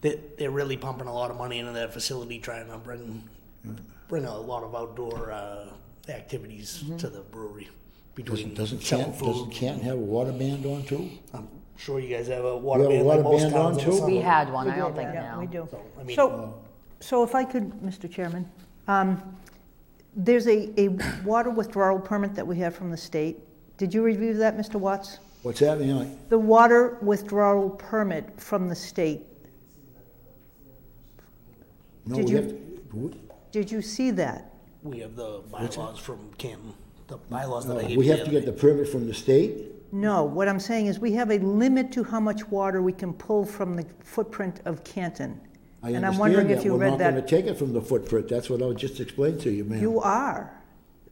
They, 0.02 0.20
they're 0.38 0.52
really 0.52 0.78
pumping 0.78 1.08
a 1.08 1.14
lot 1.14 1.32
of 1.32 1.38
money 1.38 1.60
into 1.60 1.72
that 1.74 1.94
facility, 1.94 2.40
trying 2.40 2.68
to 2.68 2.78
bring 2.78 3.28
bring 4.08 4.26
a 4.26 4.38
lot 4.38 4.64
of 4.64 4.76
outdoor 4.76 5.32
uh, 5.32 5.68
activities 6.10 6.84
to 6.98 7.08
the 7.08 7.22
brewery. 7.22 7.70
Between 8.16 8.54
Doesn't, 8.54 8.56
doesn't 8.56 8.82
selling 8.82 9.06
Canton, 9.06 9.28
doesn't 9.28 9.46
food, 9.46 9.54
Canton 9.54 9.84
have 9.86 9.94
a 9.98 10.02
water 10.02 10.32
band 10.34 10.66
on 10.66 10.84
too? 10.84 11.10
I'm 11.34 11.48
sure 11.82 12.00
you 12.00 12.16
guys 12.16 12.28
have 12.28 12.46
a 12.46 12.56
water 12.58 12.84
You 12.84 12.90
have 12.90 12.94
a 12.94 12.98
band 12.98 13.08
like 13.08 13.18
water 13.26 13.30
most 13.38 13.42
band 13.42 13.54
towns 13.54 13.66
on 13.66 13.72
in 13.72 13.78
the 13.78 13.92
too? 13.92 13.98
summer. 13.98 14.08
We 14.12 14.18
had 14.18 14.52
one, 14.54 14.66
We 14.68 14.72
I 14.74 14.78
don't 14.78 14.96
think 14.96 15.14
yeah, 15.14 15.22
now. 15.22 15.40
We 15.40 15.48
do. 15.48 15.68
So, 15.72 15.82
I 16.00 16.04
mean, 16.04 16.16
So, 16.16 16.62
so 17.00 17.24
if 17.24 17.34
I 17.34 17.44
could, 17.44 17.72
Mr. 17.82 18.10
Chairman, 18.12 18.50
um, 18.88 19.22
there's 20.16 20.48
a, 20.48 20.70
a 20.80 20.90
water 21.26 21.50
withdrawal 21.50 22.00
permit 22.00 22.36
that 22.36 22.46
we 22.46 22.58
have 22.60 22.76
from 22.76 22.92
the 22.92 22.98
state. 22.98 23.40
Did 23.78 23.94
you 23.94 24.04
review 24.04 24.34
that, 24.36 24.58
Mr. 24.58 24.76
Watts? 24.76 25.18
What's 25.42 25.60
that, 25.62 25.80
you 25.80 25.94
know, 25.94 26.18
The 26.30 26.38
water 26.38 26.98
withdrawal 27.02 27.72
permit 27.72 28.40
from 28.40 28.70
the 28.70 28.76
state, 28.76 29.22
no, 32.06 32.16
Did 32.16 32.26
we 32.26 32.32
you- 32.32 32.38
have, 32.38 32.48
to- 32.50 33.14
did 33.52 33.72
you 33.72 33.82
see 33.82 34.12
that? 34.12 34.54
we 34.84 35.00
have 35.00 35.16
the 35.16 35.42
bylaws 35.52 36.00
from 36.00 36.20
Canton. 36.38 36.74
The 37.08 37.18
bylaws 37.18 37.68
that 37.68 37.78
I 37.78 37.82
uh, 37.82 37.88
gave 37.88 37.98
we 37.98 38.06
you 38.06 38.12
have 38.12 38.26
to 38.26 38.32
get 38.32 38.46
the 38.46 38.52
permit 38.54 38.88
from 38.88 39.06
the 39.08 39.14
state? 39.14 39.66
No, 39.92 40.24
what 40.24 40.48
I'm 40.48 40.60
saying 40.60 40.86
is 40.88 41.00
we 41.00 41.12
have 41.14 41.32
a 41.32 41.40
limit 41.40 41.92
to 41.94 42.04
how 42.04 42.20
much 42.20 42.48
water 42.48 42.82
we 42.82 42.94
can 42.94 43.14
pull 43.14 43.46
from 43.46 43.76
the 43.76 43.86
footprint 44.00 44.62
of 44.66 44.84
Canton. 44.84 45.40
I 45.84 45.90
And 45.92 46.06
I'm 46.06 46.18
wondering 46.18 46.46
understand 46.48 46.52
if 46.52 46.58
that, 46.60 46.66
you 46.66 46.74
we're 46.74 46.80
read 46.80 46.90
not 46.92 47.00
gonna 47.00 47.12
that. 47.22 47.28
take 47.28 47.46
it 47.46 47.58
from 47.58 47.74
the 47.74 47.82
footprint, 47.82 48.28
that's 48.30 48.50
what 48.50 48.62
I 48.62 48.72
just 48.74 49.00
explaining 49.00 49.40
to 49.42 49.52
you, 49.52 49.66
ma'am. 49.66 49.82
You 49.82 50.00
are. 50.00 50.54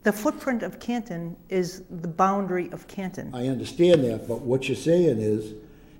The 0.02 0.12
footprint 0.12 0.62
of 0.62 0.80
Canton 0.80 1.36
is 1.50 1.82
the 1.90 2.08
boundary 2.08 2.70
of 2.72 2.86
Canton. 2.86 3.34
I 3.34 3.48
understand 3.48 4.02
that, 4.04 4.26
but 4.26 4.40
what 4.40 4.68
you're 4.68 4.76
saying 4.76 5.18
is, 5.20 5.52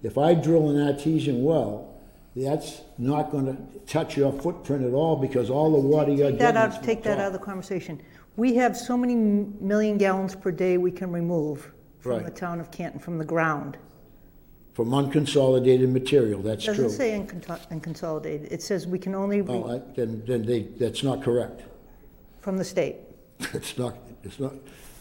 if 0.03 0.17
I 0.17 0.33
drill 0.33 0.71
an 0.71 0.87
artesian 0.87 1.45
well, 1.45 1.89
that's 2.35 2.81
not 2.97 3.31
gonna 3.31 3.59
touch 3.87 4.17
your 4.17 4.33
footprint 4.33 4.85
at 4.85 4.95
all, 4.95 5.17
because 5.17 5.51
all 5.51 5.71
the 5.73 5.79
water 5.79 6.13
you're 6.13 6.31
Take 6.31 6.39
that 6.39 6.55
getting 6.55 6.71
is 6.71 6.75
out, 6.77 6.79
from 6.79 6.87
take 6.87 7.03
that 7.03 7.19
out 7.19 7.27
of 7.27 7.33
the 7.35 7.39
conversation. 7.41 8.01
We 8.37 8.55
have 8.55 8.75
so 8.77 8.97
many 8.97 9.13
m- 9.15 9.55
million 9.61 9.99
gallons 9.99 10.35
per 10.35 10.51
day 10.51 10.79
we 10.79 10.93
can 10.93 11.13
remove 11.13 11.71
from 12.01 12.13
Right. 12.13 12.25
the 12.25 12.31
town 12.31 12.61
of 12.61 12.71
Canton, 12.71 12.99
from 13.01 13.19
the 13.19 13.25
ground. 13.25 13.77
From 14.73 14.91
unconsolidated 14.91 15.91
material, 15.93 16.41
that's 16.41 16.65
true. 16.65 16.75
Doesn't 16.75 16.91
say 16.91 17.11
uncon- 17.19 17.61
unconsolidated, 17.71 18.51
it 18.51 18.63
says 18.63 18.87
we 18.87 18.99
can 18.99 19.15
only, 19.15 19.43
re- 19.43 19.59
Well, 19.59 19.71
I- 19.73 19.83
then, 19.95 20.23
then 20.27 20.45
they, 20.47 20.63
that's 20.79 21.03
not 21.03 21.23
correct. 21.23 21.63
from 22.41 22.57
the 22.57 22.65
state. 22.65 22.97
It's 23.55 23.77
not, 23.77 23.97
it's 24.25 24.41
not, 24.41 24.55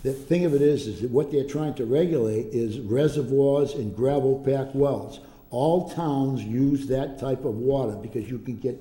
the 0.03 0.12
thing 0.13 0.44
of 0.46 0.53
it 0.53 0.62
is, 0.62 0.88
is 0.88 1.01
that 1.01 1.12
what 1.12 1.32
they're 1.32 1.46
trying 1.48 1.74
to 1.75 1.86
regulate 1.86 2.48
is 2.48 2.79
reservoirs 2.79 3.74
and 3.75 3.96
gravel 3.96 4.39
packed 4.46 4.75
wells. 4.75 5.20
All 5.51 5.89
towns 5.89 6.44
use 6.44 6.88
that 6.88 7.18
type 7.20 7.46
of 7.46 7.56
water 7.56 7.96
because 7.96 8.29
you 8.29 8.39
can 8.39 8.58
get, 8.58 8.75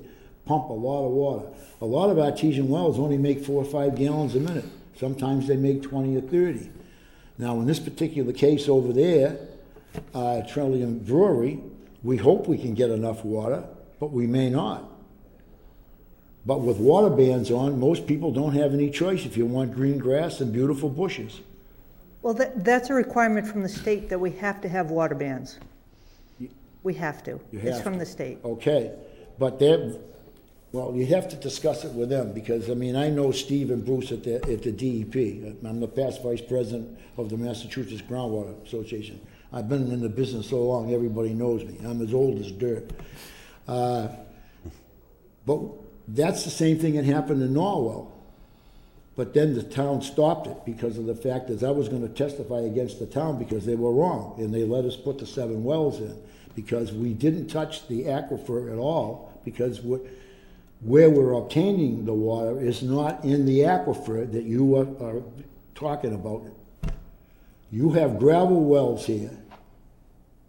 pump 0.45 0.69
a 0.69 0.73
lot 0.73 1.05
of 1.05 1.11
water. 1.11 1.45
A 1.81 1.85
lot 1.85 2.09
of 2.09 2.19
artesian 2.19 2.67
wells 2.67 2.99
only 2.99 3.17
make 3.17 3.43
four 3.45 3.61
or 3.61 3.65
five 3.65 3.95
gallons 3.95 4.35
a 4.35 4.39
minute. 4.39 4.65
Sometimes 4.97 5.47
they 5.47 5.55
make 5.57 5.81
twenty 5.81 6.15
or 6.17 6.21
thirty. 6.21 6.69
Now, 7.39 7.61
in 7.61 7.65
this 7.65 7.79
particular 7.79 8.33
case 8.33 8.67
over 8.67 8.91
there, 8.91 9.37
uh, 10.13 10.41
Trillium 10.41 10.99
Brewery, 10.99 11.61
we 12.03 12.17
hope 12.17 12.47
we 12.47 12.57
can 12.57 12.73
get 12.73 12.89
enough 12.91 13.23
water, 13.23 13.63
but 13.97 14.11
we 14.11 14.27
may 14.27 14.49
not. 14.49 14.83
But 16.45 16.59
with 16.61 16.77
water 16.77 17.09
bans 17.09 17.49
on, 17.49 17.79
most 17.79 18.05
people 18.05 18.31
don't 18.31 18.53
have 18.53 18.73
any 18.73 18.89
choice 18.89 19.25
if 19.25 19.37
you 19.37 19.45
want 19.45 19.73
green 19.73 19.97
grass 19.97 20.41
and 20.41 20.51
beautiful 20.51 20.89
bushes. 20.89 21.39
Well, 22.21 22.33
that, 22.33 22.65
that's 22.65 22.89
a 22.89 22.93
requirement 22.93 23.47
from 23.47 23.63
the 23.63 23.69
state 23.69 24.09
that 24.09 24.19
we 24.19 24.31
have 24.31 24.59
to 24.61 24.69
have 24.69 24.91
water 24.91 25.15
bans. 25.15 25.59
We 26.83 26.93
have 26.95 27.23
to. 27.23 27.39
You 27.51 27.59
It's 27.59 27.79
from 27.79 27.93
to. 27.93 27.99
the 27.99 28.05
state. 28.05 28.39
Okay, 28.43 28.91
but 29.37 29.59
they're, 29.59 29.93
well, 30.71 30.93
you 30.95 31.05
have 31.07 31.27
to 31.29 31.35
discuss 31.35 31.83
it 31.83 31.93
with 31.93 32.09
them, 32.09 32.33
because, 32.33 32.69
I 32.69 32.75
mean, 32.75 32.95
I 32.95 33.09
know 33.09 33.31
Steve 33.31 33.71
and 33.71 33.83
Bruce 33.83 34.11
at 34.11 34.23
the, 34.23 34.35
at 34.35 34.63
the 34.63 34.71
DEP. 34.71 35.65
I'm 35.65 35.79
the 35.79 35.87
past 35.87 36.21
vice 36.21 36.41
president 36.41 36.97
of 37.17 37.29
the 37.29 37.37
Massachusetts 37.37 38.01
Groundwater 38.01 38.63
Association. 38.65 39.19
I've 39.51 39.67
been 39.67 39.91
in 39.91 40.01
the 40.01 40.09
business 40.09 40.49
so 40.49 40.61
long, 40.63 40.93
everybody 40.93 41.33
knows 41.33 41.63
me. 41.63 41.79
I'm 41.83 42.01
as 42.01 42.13
old 42.13 42.39
as 42.39 42.51
dirt. 42.51 42.91
Uh, 43.67 44.09
But 45.45 45.59
that's 46.07 46.43
the 46.43 46.51
same 46.51 46.77
thing 46.77 46.93
that 46.95 47.05
happened 47.05 47.41
in 47.41 47.53
Norwell. 47.55 48.11
But 49.15 49.33
then 49.33 49.55
the 49.55 49.63
town 49.63 50.03
stopped 50.03 50.45
it 50.45 50.57
because 50.65 50.99
of 50.99 51.07
the 51.07 51.15
fact 51.15 51.47
that 51.47 51.63
I 51.63 51.71
was 51.71 51.89
gonna 51.89 52.07
testify 52.07 52.59
against 52.59 52.99
the 52.99 53.07
town 53.07 53.39
because 53.39 53.65
they 53.65 53.75
were 53.75 53.91
wrong, 53.91 54.35
and 54.37 54.53
they 54.53 54.63
let 54.63 54.85
us 54.85 54.95
put 54.95 55.17
the 55.17 55.25
seven 55.25 55.63
wells 55.63 55.99
in, 55.99 56.15
because 56.55 56.93
we 56.93 57.13
didn't 57.13 57.47
touch 57.47 57.87
the 57.87 58.03
aquifer 58.03 58.71
at 58.71 58.77
all, 58.77 59.31
because 59.43 59.81
what, 59.81 60.01
where 60.81 61.09
we're 61.09 61.33
obtaining 61.33 62.05
the 62.05 62.13
water 62.13 62.59
is 62.59 62.81
not 62.81 63.23
in 63.23 63.45
the 63.45 63.59
aquifer 63.59 64.31
that 64.31 64.43
you 64.43 64.75
are, 64.77 64.87
are 65.03 65.21
talking 65.75 66.13
about. 66.13 66.45
You 67.71 67.91
have 67.91 68.17
gravel 68.17 68.63
wells 68.63 69.05
here, 69.05 69.37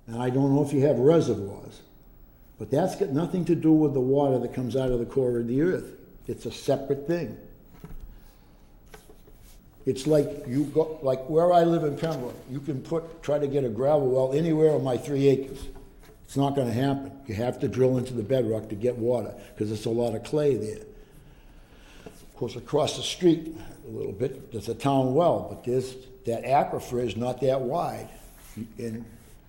and 0.06 0.22
I 0.22 0.30
don't 0.30 0.54
know 0.54 0.64
if 0.64 0.72
you 0.72 0.87
have 0.87 0.99
reservoirs, 0.99 1.82
but 2.58 2.70
that's 2.70 2.96
got 2.96 3.10
nothing 3.10 3.44
to 3.46 3.54
do 3.54 3.72
with 3.72 3.92
the 3.92 4.00
water 4.00 4.38
that 4.38 4.54
comes 4.54 4.76
out 4.76 4.90
of 4.90 5.00
the 5.00 5.06
core 5.06 5.38
of 5.38 5.49
the 5.49 5.62
earth. 5.62 5.92
It's 6.26 6.46
a 6.46 6.52
separate 6.52 7.06
thing. 7.06 7.37
It's 9.87 10.06
like 10.06 10.44
you 10.46 10.64
go, 10.64 10.99
like 11.02 11.28
where 11.28 11.52
I 11.52 11.64
live 11.64 11.84
in 11.84 11.96
Pembroke, 11.96 12.37
you 12.50 12.60
can 12.60 12.80
put, 12.80 13.22
try 13.22 13.38
to 13.38 13.49
get 13.49 13.64
a 13.64 13.68
gravel 13.68 14.08
well 14.08 14.32
anywhere 14.32 14.72
on 14.75 14.84
my 14.84 14.96
three 14.96 15.26
acres. 15.26 15.66
It's 16.30 16.37
not 16.37 16.54
gonna 16.54 16.70
happen. 16.70 17.10
You 17.26 17.34
have 17.34 17.58
to 17.58 17.66
drill 17.66 17.99
into 17.99 18.14
the 18.14 18.22
bedrock 18.22 18.68
to 18.68 18.76
get 18.76 18.96
water, 18.96 19.34
because 19.52 19.68
there's 19.68 19.87
a 19.87 19.90
lot 19.90 20.14
of 20.14 20.22
clay 20.22 20.54
there. 20.56 20.84
Of 22.06 22.37
course, 22.37 22.54
across 22.54 22.96
the 22.96 23.02
street 23.02 23.52
a 23.84 23.90
little 23.90 24.12
bit, 24.12 24.52
there's 24.52 24.68
a 24.68 24.75
town 24.76 25.12
well, 25.12 25.49
but 25.50 25.64
there's, 25.64 25.96
that 26.26 26.44
aquifer 26.44 27.04
is 27.04 27.16
not 27.16 27.40
that 27.40 27.60
wide. 27.62 28.08
And 28.78 29.04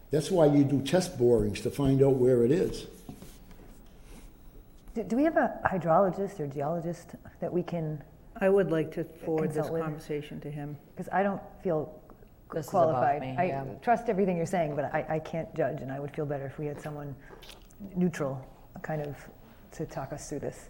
that's 0.10 0.32
why 0.32 0.48
you 0.48 0.64
do 0.64 0.82
test 0.82 1.20
borings 1.20 1.62
to 1.62 1.70
find 1.70 2.02
out 2.02 2.16
where 2.16 2.44
it 2.44 2.52
is. 2.52 2.88
Do, 4.96 5.04
do 5.04 5.16
we 5.16 5.24
have 5.26 5.38
a 5.38 5.60
hydrologist 5.64 6.40
or 6.40 6.48
geologist 6.48 7.12
that 7.42 7.54
we 7.54 7.62
can, 7.62 8.02
I 8.38 8.50
would 8.50 8.72
like 8.72 8.92
to 8.96 9.04
forward 9.04 9.50
this 9.50 9.58
Consult 9.58 9.74
with- 9.74 9.84
conversation 9.84 10.42
to 10.42 10.50
him. 10.50 10.76
because 10.96 11.08
I 11.14 11.22
don't 11.22 11.44
feel 11.62 11.94
This 12.54 12.66
is 12.68 12.70
above 12.74 12.90
qualified. 12.92 13.22
me, 13.22 13.36
I 13.38 13.46
yeah. 13.46 13.64
trust 13.82 14.10
everything 14.10 14.38
you're 14.38 14.46
saying, 14.46 14.76
but 14.76 14.86
I, 14.94 15.06
I 15.10 15.20
can't 15.20 15.54
judge, 15.56 15.82
and 15.82 15.92
I 15.92 16.00
would 16.00 16.14
feel 16.16 16.26
better 16.26 16.46
if 16.46 16.58
we 16.60 16.66
had 16.66 16.82
someone 16.82 17.16
neutral, 17.96 18.46
kind 18.82 19.02
of, 19.02 19.16
to 19.74 19.86
talk 19.86 20.12
us 20.14 20.28
through 20.30 20.40
this. 20.40 20.70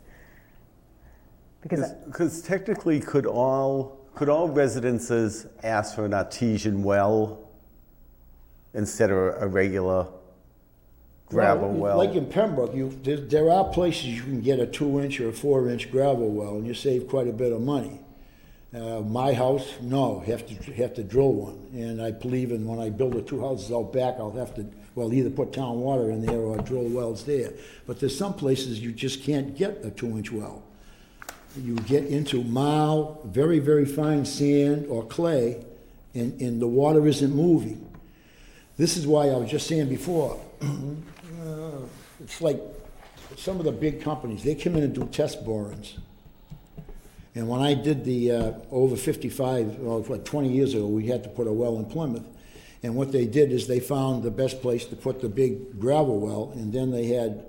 Because, 1.62 1.92
I- 1.92 1.96
Because 2.06 2.42
technically, 2.42 3.00
could 3.00 3.26
all, 3.26 4.00
could 4.16 4.30
all 4.30 4.48
residences 4.50 5.48
ask 5.64 5.96
for 5.96 6.06
an 6.06 6.14
artesian 6.14 6.84
well 6.84 7.40
instead 8.74 9.10
of 9.12 9.42
a 9.42 9.48
regular 9.48 10.08
gravel 11.28 11.70
well? 11.72 11.98
Like 11.98 12.12
in 12.16 12.26
Pembroke, 12.28 12.76
you, 12.76 12.90
there, 13.04 13.18
there 13.18 13.50
are 13.50 13.66
places 13.66 14.06
you 14.08 14.22
can 14.24 14.42
get 14.42 14.60
a 14.60 14.68
two-inch 14.68 15.20
or 15.20 15.30
a 15.30 15.34
four-inch 15.34 15.92
gravel 15.92 16.30
well, 16.30 16.56
and 16.56 16.68
you 16.68 16.74
save 16.74 17.08
quite 17.08 17.28
a 17.28 17.34
bit 17.34 17.52
of 17.52 17.62
money. 17.62 18.02
Uh, 18.74 19.02
my 19.02 19.34
house, 19.34 19.68
no, 19.82 20.22
have 20.22 20.48
to, 20.48 20.56
have 20.72 20.94
to 20.94 21.04
drill 21.04 21.34
one, 21.34 21.68
and 21.74 22.02
I 22.02 22.12
believe 22.12 22.52
in 22.52 22.66
when 22.66 22.80
I 22.80 22.90
build 22.90 23.14
the 23.14 23.22
two 23.22 23.42
houses 23.42 23.70
out 23.70 23.92
back, 23.92 24.16
I'll 24.18 24.32
have 24.32 24.56
to, 24.56 24.66
well, 24.96 25.14
either 25.14 25.30
put 25.30 25.52
town 25.52 25.82
water 25.82 26.10
in 26.10 26.26
there 26.26 26.40
or 26.40 26.58
drill 26.60 26.88
wells 26.88 27.26
there. 27.26 27.52
But 27.86 28.00
there's 28.00 28.18
some 28.18 28.34
places 28.34 28.80
you 28.80 28.94
just 28.94 29.24
can't 29.24 29.58
get 29.58 29.84
a 29.84 29.92
two-inch 29.92 30.32
well. 30.32 30.64
You 31.58 31.76
get 31.76 32.06
into 32.06 32.46
marl, 32.46 33.22
very, 33.26 33.60
very 33.60 33.84
fine 33.84 34.24
sand 34.24 34.86
or 34.88 35.06
clay, 35.06 35.66
and, 36.14 36.40
and 36.40 36.62
the 36.62 36.68
water 36.68 37.06
isn't 37.06 37.36
moving. 37.36 37.94
This 38.78 38.96
is 38.96 39.06
why 39.06 39.28
I 39.28 39.36
was 39.36 39.52
just 39.52 39.68
saying 39.68 39.90
before, 39.90 40.40
uh, 40.62 41.72
it's 42.22 42.40
like 42.40 42.62
some 43.36 43.60
of 43.60 43.66
the 43.66 43.72
big 43.74 44.02
companies, 44.02 44.44
they 44.44 44.56
come 44.56 44.78
in 44.78 44.84
and 44.84 44.96
do 44.96 45.06
test 45.08 45.44
borings. 45.44 45.98
And 47.34 47.48
when 47.48 47.62
I 47.62 47.74
did 47.74 48.04
the 48.04 48.32
uh, 48.32 48.54
over 48.72 48.96
55, 48.96 49.80
well, 49.80 50.02
like 50.02 50.26
20 50.26 50.50
years 50.50 50.74
ago, 50.74 50.88
we 50.88 51.08
had 51.08 51.24
to 51.24 51.30
put 51.30 51.48
a 51.48 51.52
well 51.52 51.78
in 51.78 51.86
Plymouth. 51.86 52.26
And 52.84 52.96
what 52.96 53.12
they 53.12 53.26
did 53.26 53.52
is 53.52 53.68
they 53.68 53.80
found 53.80 54.24
the 54.24 54.32
best 54.32 54.62
place 54.62 54.86
to 54.86 54.96
put 54.96 55.22
the 55.22 55.30
big 55.30 55.80
gravel 55.80 56.20
well, 56.20 56.52
and 56.56 56.74
then 56.74 56.92
they 56.92 57.08
had 57.08 57.46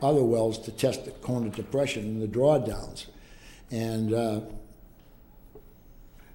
other 0.00 0.22
wells 0.22 0.58
to 0.60 0.72
test 0.72 1.04
the 1.04 1.10
cone 1.10 1.46
of 1.46 1.54
depression 1.54 2.04
and 2.04 2.22
the 2.22 2.26
drawdowns. 2.28 3.06
And 3.70 4.14
uh, 4.14 4.40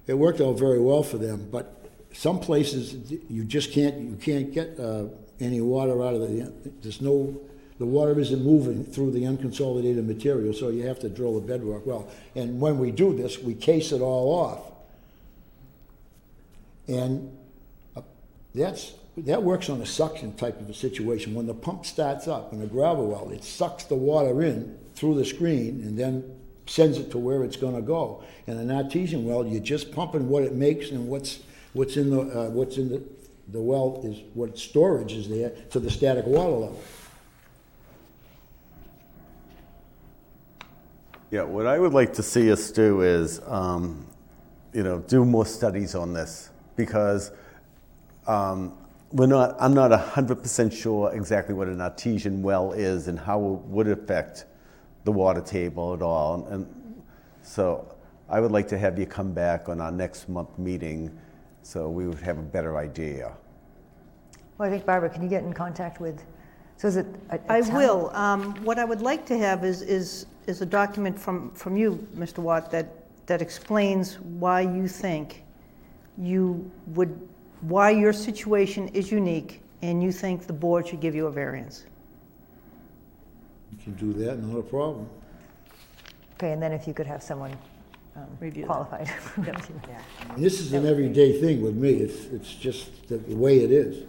it 0.06 0.14
worked 0.14 0.40
out 0.40 0.58
very 0.58 0.80
well 0.80 1.02
for 1.02 1.18
them, 1.18 1.48
but 1.50 1.88
some 2.12 2.38
places 2.38 3.12
you 3.28 3.44
just 3.44 3.72
can't 3.72 3.98
you 3.98 4.16
can't 4.16 4.52
get 4.52 4.78
uh, 4.78 5.06
any 5.40 5.60
water 5.60 6.02
out 6.02 6.14
of 6.14 6.20
the 6.20 6.52
there's 6.80 7.00
no 7.00 7.40
the 7.78 7.86
water 7.86 8.18
isn't 8.20 8.44
moving 8.44 8.84
through 8.84 9.10
the 9.10 9.22
unconsolidated 9.22 10.06
material, 10.06 10.52
so 10.52 10.68
you 10.68 10.86
have 10.86 11.00
to 11.00 11.08
drill 11.08 11.36
a 11.36 11.40
bedrock 11.40 11.84
well. 11.86 12.08
And 12.36 12.60
when 12.60 12.78
we 12.78 12.92
do 12.92 13.16
this, 13.16 13.38
we 13.38 13.54
case 13.54 13.90
it 13.90 14.00
all 14.00 14.30
off, 14.32 14.72
and 16.86 17.36
uh, 17.96 18.02
that's 18.54 18.92
that 19.16 19.42
works 19.42 19.70
on 19.70 19.80
a 19.80 19.86
suction 19.86 20.34
type 20.34 20.60
of 20.60 20.68
a 20.68 20.74
situation. 20.74 21.34
When 21.34 21.46
the 21.46 21.54
pump 21.54 21.86
starts 21.86 22.26
up 22.26 22.52
in 22.52 22.60
a 22.62 22.66
gravel 22.66 23.06
well, 23.06 23.30
it 23.30 23.44
sucks 23.44 23.84
the 23.84 23.94
water 23.94 24.42
in 24.42 24.76
through 24.94 25.16
the 25.16 25.24
screen 25.24 25.82
and 25.82 25.96
then 25.98 26.24
sends 26.66 26.98
it 26.98 27.10
to 27.12 27.18
where 27.18 27.44
it's 27.44 27.56
going 27.56 27.76
to 27.76 27.82
go. 27.82 28.24
In 28.46 28.58
an 28.58 28.70
artesian 28.70 29.24
well, 29.24 29.46
you're 29.46 29.62
just 29.62 29.92
pumping 29.92 30.28
what 30.28 30.42
it 30.42 30.54
makes 30.54 30.90
and 30.90 31.08
what's 31.08 31.40
what's 31.74 31.96
in 31.96 32.10
the 32.10 32.20
uh, 32.20 32.50
what's 32.50 32.76
in 32.76 32.88
the 32.88 33.02
the 33.48 33.60
well 33.60 34.00
is 34.04 34.18
what 34.34 34.58
storage 34.58 35.12
is 35.12 35.28
there 35.28 35.50
to 35.70 35.78
the 35.78 35.90
static 35.90 36.26
water 36.26 36.50
level. 36.50 36.80
Yeah, 41.30 41.42
what 41.42 41.66
I 41.66 41.78
would 41.78 41.92
like 41.92 42.12
to 42.14 42.22
see 42.22 42.52
us 42.52 42.70
do 42.70 43.00
is, 43.02 43.40
um, 43.46 44.06
you 44.72 44.82
know, 44.82 45.00
do 45.00 45.24
more 45.24 45.46
studies 45.46 45.94
on 45.94 46.12
this 46.12 46.50
because 46.76 47.32
um, 48.26 48.76
we're 49.12 49.26
not. 49.26 49.56
I'm 49.58 49.74
not 49.74 49.92
hundred 49.92 50.42
percent 50.42 50.72
sure 50.72 51.12
exactly 51.14 51.54
what 51.54 51.68
an 51.68 51.80
artesian 51.80 52.42
well 52.42 52.72
is 52.72 53.08
and 53.08 53.18
how 53.18 53.38
it 53.38 53.60
would 53.70 53.88
affect 53.88 54.44
the 55.04 55.12
water 55.12 55.40
table 55.40 55.94
at 55.94 56.02
all. 56.02 56.46
And 56.50 56.66
so, 57.42 57.94
I 58.28 58.40
would 58.40 58.52
like 58.52 58.68
to 58.68 58.78
have 58.78 58.98
you 58.98 59.06
come 59.06 59.32
back 59.32 59.68
on 59.68 59.80
our 59.80 59.92
next 59.92 60.28
month 60.28 60.58
meeting, 60.58 61.16
so 61.62 61.88
we 61.88 62.08
would 62.08 62.20
have 62.20 62.38
a 62.38 62.42
better 62.42 62.76
idea. 62.78 63.32
well, 64.58 64.68
I 64.68 64.70
think, 64.70 64.86
Barbara, 64.86 65.10
can 65.10 65.22
you 65.22 65.28
get 65.28 65.44
in 65.44 65.52
contact 65.52 66.00
with, 66.00 66.24
so 66.76 66.88
is 66.88 66.96
it 66.96 67.06
a- 67.30 67.36
a 67.36 67.52
I 67.52 67.60
town- 67.60 67.76
will. 67.76 68.10
Um, 68.14 68.54
What 68.64 68.78
I 68.78 68.84
would 68.84 69.00
like 69.02 69.24
to 69.26 69.38
have 69.38 69.64
is, 69.64 69.82
is, 69.82 70.26
is 70.46 70.60
a 70.60 70.66
document 70.66 71.18
from, 71.18 71.50
from 71.52 71.76
you, 71.76 72.06
Mr. 72.16 72.38
Watt, 72.38 72.70
that, 72.70 72.86
that 73.26 73.40
explains 73.40 74.18
why 74.20 74.60
you 74.62 74.88
think 74.88 75.42
you 76.18 76.70
would, 76.94 77.16
why 77.62 77.90
your 77.90 78.12
situation 78.12 78.88
is 78.88 79.10
unique 79.10 79.62
and 79.82 80.02
you 80.02 80.12
think 80.12 80.46
the 80.46 80.52
board 80.52 80.86
should 80.88 81.00
give 81.00 81.14
you 81.14 81.26
a 81.26 81.30
variance. 81.32 81.84
You 83.72 83.78
can 83.82 83.94
do 83.94 84.12
that, 84.24 84.38
not 84.42 84.58
a 84.58 84.62
problem. 84.62 85.08
Okay, 86.34 86.52
and 86.52 86.62
then 86.62 86.72
if 86.72 86.86
you 86.86 86.94
could 86.94 87.06
have 87.06 87.22
someone 87.22 87.52
um, 88.16 88.26
Review 88.40 88.62
that. 88.62 88.68
qualified. 88.68 89.10
And 90.36 90.44
this 90.44 90.60
is 90.60 90.72
an 90.72 90.86
everyday 90.86 91.40
thing 91.40 91.60
with 91.62 91.74
me, 91.74 91.94
it's, 91.94 92.26
it's 92.26 92.54
just 92.54 93.08
the 93.08 93.16
the 93.18 93.34
way 93.34 93.58
it 93.60 93.72
is. 93.72 94.04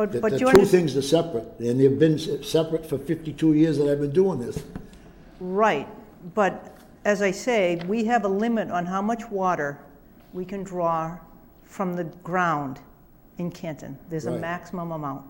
But, 0.00 0.12
The- 0.12 0.20
but 0.22 0.32
The 0.32 0.38
you 0.38 0.46
two 0.46 0.48
understand, 0.48 0.70
things 0.70 0.96
are 0.96 1.02
separate, 1.02 1.44
and 1.58 1.78
they've 1.78 1.98
been 1.98 2.18
se- 2.18 2.42
separate 2.42 2.86
for 2.86 2.96
52 2.96 3.52
years 3.52 3.76
that 3.76 3.86
I've 3.86 4.00
been 4.00 4.12
doing 4.12 4.40
this. 4.40 4.62
right, 5.40 5.86
but 6.34 6.74
as 7.04 7.20
I 7.20 7.30
say, 7.32 7.78
we 7.86 8.04
have 8.04 8.24
a 8.24 8.28
limit 8.28 8.70
on 8.70 8.86
how 8.86 9.02
much 9.02 9.30
water 9.30 9.78
we 10.32 10.46
can 10.46 10.62
draw 10.62 11.18
from 11.64 11.96
the 11.96 12.04
ground 12.24 12.80
in 13.36 13.50
Canton. 13.50 13.98
There's 14.08 14.24
a 14.24 14.30
Right. 14.30 14.40
maximum 14.40 14.90
amount. 14.90 15.20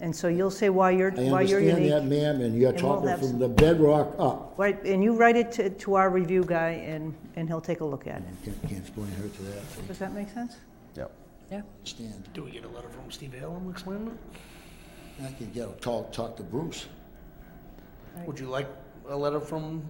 And 0.00 0.14
so 0.14 0.26
you'll 0.26 0.50
say 0.50 0.68
why 0.68 0.90
you're, 0.90 1.12
I 1.16 1.30
why 1.30 1.42
you're 1.42 1.60
understand 1.60 1.92
that, 1.92 2.02
unique. 2.02 2.20
ma'am, 2.20 2.40
and 2.40 2.56
you're 2.58 2.70
And 2.72 2.82
we'll 2.82 2.94
talking 2.94 3.08
have 3.10 3.18
from 3.20 3.28
some- 3.28 3.38
the 3.38 3.48
bedrock 3.48 4.16
up. 4.18 4.54
Right, 4.56 4.84
and 4.84 5.04
you 5.04 5.14
write 5.14 5.36
it 5.36 5.52
to, 5.52 5.70
to 5.70 5.94
our 5.94 6.10
review 6.10 6.42
guy 6.44 6.70
and, 6.84 7.14
and 7.36 7.46
he'll 7.46 7.60
take 7.60 7.80
a 7.80 7.84
look 7.84 8.08
at 8.08 8.16
it. 8.16 8.24
Can't 8.44 8.60
can't 8.62 8.80
explain 8.80 9.12
her 9.12 9.28
to 9.28 9.42
that. 9.44 9.86
Does 9.86 9.98
that 9.98 10.12
make 10.14 10.30
sense? 10.30 10.56
Yep. 10.96 11.12
Yeah. 11.52 11.60
Understand. 11.80 12.28
Do 12.32 12.44
we 12.44 12.50
get 12.52 12.64
a 12.64 12.68
letter 12.68 12.88
from 12.88 13.10
Steve 13.10 13.34
Hallam 13.38 13.68
explaining 13.70 14.06
it? 14.08 15.22
I 15.22 15.32
can 15.32 15.50
get, 15.52 15.68
a 15.68 15.72
talk, 15.72 16.10
talk 16.10 16.34
to 16.38 16.42
Bruce. 16.42 16.86
Would 18.24 18.40
you 18.40 18.46
like 18.46 18.66
a 19.06 19.14
letter 19.16 19.38
from 19.38 19.82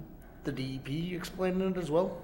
the 0.42 0.50
DEP 0.50 1.12
explaining 1.14 1.70
it 1.70 1.76
as 1.76 1.88
well? 1.88 2.18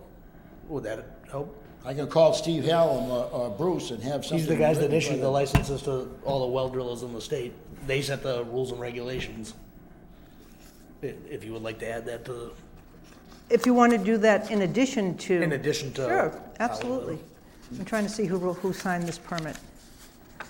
Would 0.68 0.82
that 0.84 1.06
help? 1.30 1.56
I 1.84 1.94
can 1.94 2.08
call 2.08 2.34
Steve 2.34 2.64
Hallam 2.64 3.08
or, 3.12 3.26
or 3.26 3.50
Bruce 3.50 3.92
and 3.92 4.02
have 4.02 4.24
something. 4.24 4.38
These 4.38 4.46
are 4.48 4.54
the 4.54 4.58
guys 4.58 4.76
that 4.78 4.90
written 4.90 4.90
by 4.90 4.96
issue 4.96 5.16
the 5.16 5.22
them. 5.22 5.32
licenses 5.32 5.82
to 5.82 6.10
all 6.24 6.40
the 6.40 6.48
well 6.52 6.68
drillers 6.68 7.04
in 7.04 7.12
the 7.14 7.20
state. 7.20 7.52
They 7.86 8.02
set 8.02 8.24
the 8.24 8.42
rules 8.44 8.72
and 8.72 8.80
regulations. 8.80 9.54
I- 11.00 11.14
If 11.30 11.44
you 11.44 11.52
would 11.52 11.62
like 11.62 11.78
to 11.78 11.88
add 11.88 12.06
that 12.06 12.24
to, 12.24 12.50
If 13.50 13.66
you 13.66 13.72
want 13.74 13.92
to 13.92 13.98
do 13.98 14.16
that 14.18 14.50
in 14.50 14.62
addition 14.62 15.16
to. 15.18 15.40
in 15.40 15.52
addition 15.52 15.92
to. 15.92 16.02
Sure, 16.02 16.42
absolutely. 16.58 17.20
I'm 17.76 17.84
trying 17.84 18.04
to 18.04 18.10
see 18.10 18.24
who, 18.24 18.38
who 18.38 18.72
signed 18.72 19.04
this 19.04 19.18
permit. 19.18 19.56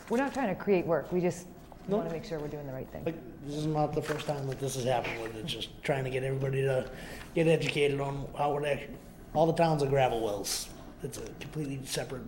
We're 0.08 0.18
not 0.18 0.32
trying 0.32 0.48
to 0.48 0.54
create 0.54 0.86
work, 0.86 1.10
we 1.12 1.20
just 1.20 1.46
want 1.88 2.06
to 2.06 2.12
make 2.12 2.24
sure 2.24 2.38
we're 2.38 2.48
doing 2.48 2.66
the 2.66 2.72
right 2.72 2.88
thing. 2.90 3.04
Like, 3.04 3.16
this 3.46 3.56
is 3.56 3.66
not 3.66 3.94
the 3.94 4.02
first 4.02 4.26
time 4.26 4.46
that 4.46 4.60
this 4.60 4.74
has 4.76 4.84
happened 4.84 5.20
with 5.22 5.34
it, 5.36 5.46
just 5.46 5.70
trying 5.82 6.04
to 6.04 6.10
get 6.10 6.22
everybody 6.22 6.62
to 6.62 6.88
get 7.34 7.46
educated 7.46 8.00
on 8.00 8.26
how 8.36 8.56
it 8.58 8.66
actually, 8.66 8.94
all 9.34 9.46
the 9.46 9.52
towns 9.52 9.82
are 9.82 9.86
gravel 9.86 10.20
wells. 10.20 10.68
It's 11.02 11.18
a 11.18 11.22
completely 11.40 11.80
separate, 11.84 12.22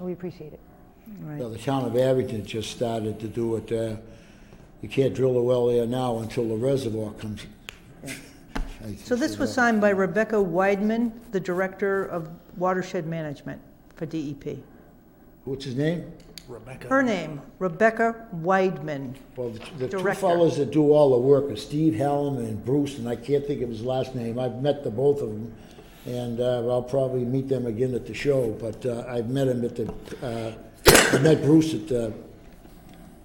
We 0.00 0.12
appreciate 0.12 0.52
it. 0.52 0.60
Well, 1.20 1.50
the 1.50 1.58
town 1.58 1.84
of 1.84 1.96
Abington 1.96 2.44
just 2.46 2.70
started 2.70 3.20
to 3.20 3.28
do 3.28 3.56
it. 3.56 3.70
uh, 3.70 3.96
You 4.80 4.88
can't 4.88 5.14
drill 5.14 5.36
a 5.36 5.42
well 5.42 5.66
there 5.66 5.86
now 5.86 6.18
until 6.18 6.48
the 6.48 6.56
reservoir 6.56 7.12
comes. 7.12 7.46
I 8.84 8.94
So 8.96 9.16
this 9.16 9.38
was 9.38 9.52
signed 9.52 9.80
by 9.80 9.90
Rebecca 9.90 10.36
Weidman, 10.36 11.12
the 11.32 11.40
Director 11.40 12.04
of 12.04 12.28
Watershed 12.56 13.06
Management 13.06 13.60
for 13.96 14.06
DEP. 14.06 14.58
What's 15.44 15.64
his 15.64 15.76
name? 15.76 16.12
Rebecca. 16.48 16.88
Her 16.88 17.02
name, 17.02 17.40
Rebecca 17.58 18.26
Weidman. 18.42 19.14
Well, 19.36 19.50
the- 19.50 19.58
the 19.78 19.88
two 19.88 19.98
Director. 19.98 20.20
fellows 20.20 20.58
that 20.58 20.70
do 20.70 20.92
all 20.92 21.10
the 21.10 21.18
work 21.18 21.50
are 21.50 21.56
Steve 21.56 21.94
Hallam 21.94 22.36
and 22.36 22.62
Bruce, 22.64 22.98
and 22.98 23.08
I 23.08 23.16
can't 23.16 23.46
think 23.46 23.62
of 23.62 23.70
his 23.70 23.82
last 23.82 24.14
name. 24.14 24.38
I've 24.38 24.60
met 24.60 24.84
the 24.84 24.90
both 24.90 25.22
of 25.22 25.30
them, 25.30 25.52
and 26.06 26.40
uh, 26.40 26.68
I'll 26.70 26.82
probably 26.82 27.24
meet 27.24 27.48
them 27.48 27.64
again 27.64 27.94
at 27.94 28.04
the 28.06 28.12
show, 28.12 28.50
but 28.60 28.84
uh, 28.84 29.04
I've 29.08 29.30
met 29.30 29.48
him 29.48 29.64
at 29.64 29.76
the, 29.76 29.94
uh, 30.22 30.52
I 31.16 31.18
met 31.20 31.42
Bruce 31.42 31.72
at 31.72 31.88
the 31.88 32.12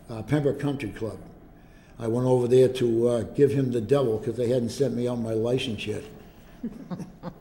uh, 0.09 0.21
Pembroke 0.23 0.59
Country 0.59 0.89
Club. 0.89 1.17
I 1.99 2.07
went 2.07 2.25
over 2.27 2.47
there 2.47 2.69
to 2.69 3.07
uh, 3.09 3.21
give 3.23 3.51
him 3.51 3.71
the 3.71 3.81
devil 3.81 4.17
because 4.17 4.37
they 4.37 4.47
hadn't 4.47 4.69
sent 4.69 4.95
me 4.95 5.07
out 5.07 5.19
my 5.19 5.33
license 5.33 5.85
yet. 5.85 6.03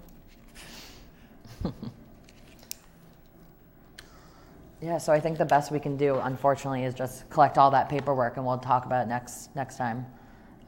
Yeah, 4.81 4.99
so 4.99 5.12
I 5.12 5.18
think 5.18 5.38
the 5.38 5.44
best 5.44 5.73
we 5.73 5.81
can 5.81 5.97
do, 5.97 6.18
unfortunately, 6.21 6.85
is 6.85 6.94
just 6.94 7.29
collect 7.31 7.59
all 7.59 7.71
that 7.73 7.88
paperwork 7.88 8.37
and 8.37 8.47
we'll 8.47 8.59
talk 8.59 8.87
about 8.87 9.05
it 9.07 9.09
next, 9.09 9.55
next 9.57 9.77
time. 9.77 10.07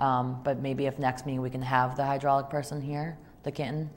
Um, 0.00 0.40
but 0.42 0.58
maybe 0.58 0.86
if 0.86 0.98
next 0.98 1.26
meeting 1.26 1.40
we 1.40 1.50
can 1.50 1.62
have 1.62 1.96
the 1.96 2.04
hydraulic 2.04 2.50
person 2.50 2.80
here, 2.82 3.16
the 3.44 3.52
kitten, 3.52 3.88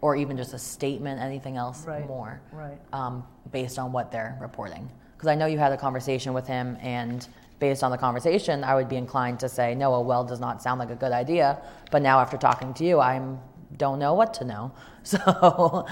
or 0.00 0.14
even 0.14 0.36
just 0.36 0.54
a 0.54 0.58
statement, 0.58 1.20
anything 1.20 1.56
else 1.56 1.84
Right, 1.86 2.06
more. 2.06 2.40
right. 2.52 2.78
Um, 2.92 3.24
based 3.50 3.78
on 3.78 3.90
what 3.90 4.12
they're 4.12 4.36
reporting. 4.40 4.88
Because 5.16 5.28
I 5.28 5.34
know 5.34 5.46
you 5.46 5.58
had 5.58 5.72
a 5.72 5.76
conversation 5.76 6.32
with 6.32 6.46
him 6.46 6.76
and 6.80 7.26
based 7.58 7.82
on 7.82 7.90
the 7.90 7.98
conversation, 7.98 8.64
I 8.64 8.74
would 8.74 8.88
be 8.88 8.96
inclined 8.96 9.40
to 9.40 9.48
say, 9.48 9.74
no, 9.74 9.94
a 9.94 10.00
well 10.00 10.24
does 10.24 10.40
not 10.40 10.62
sound 10.62 10.78
like 10.78 10.90
a 10.90 10.94
good 10.94 11.12
idea. 11.12 11.58
But 11.90 12.02
now 12.02 12.20
after 12.20 12.36
talking 12.36 12.74
to 12.74 12.84
you, 12.84 13.00
I'm, 13.00 13.40
don't 13.76 13.98
know 13.98 14.14
what 14.14 14.34
to 14.34 14.44
know. 14.44 14.72
So 15.06 15.86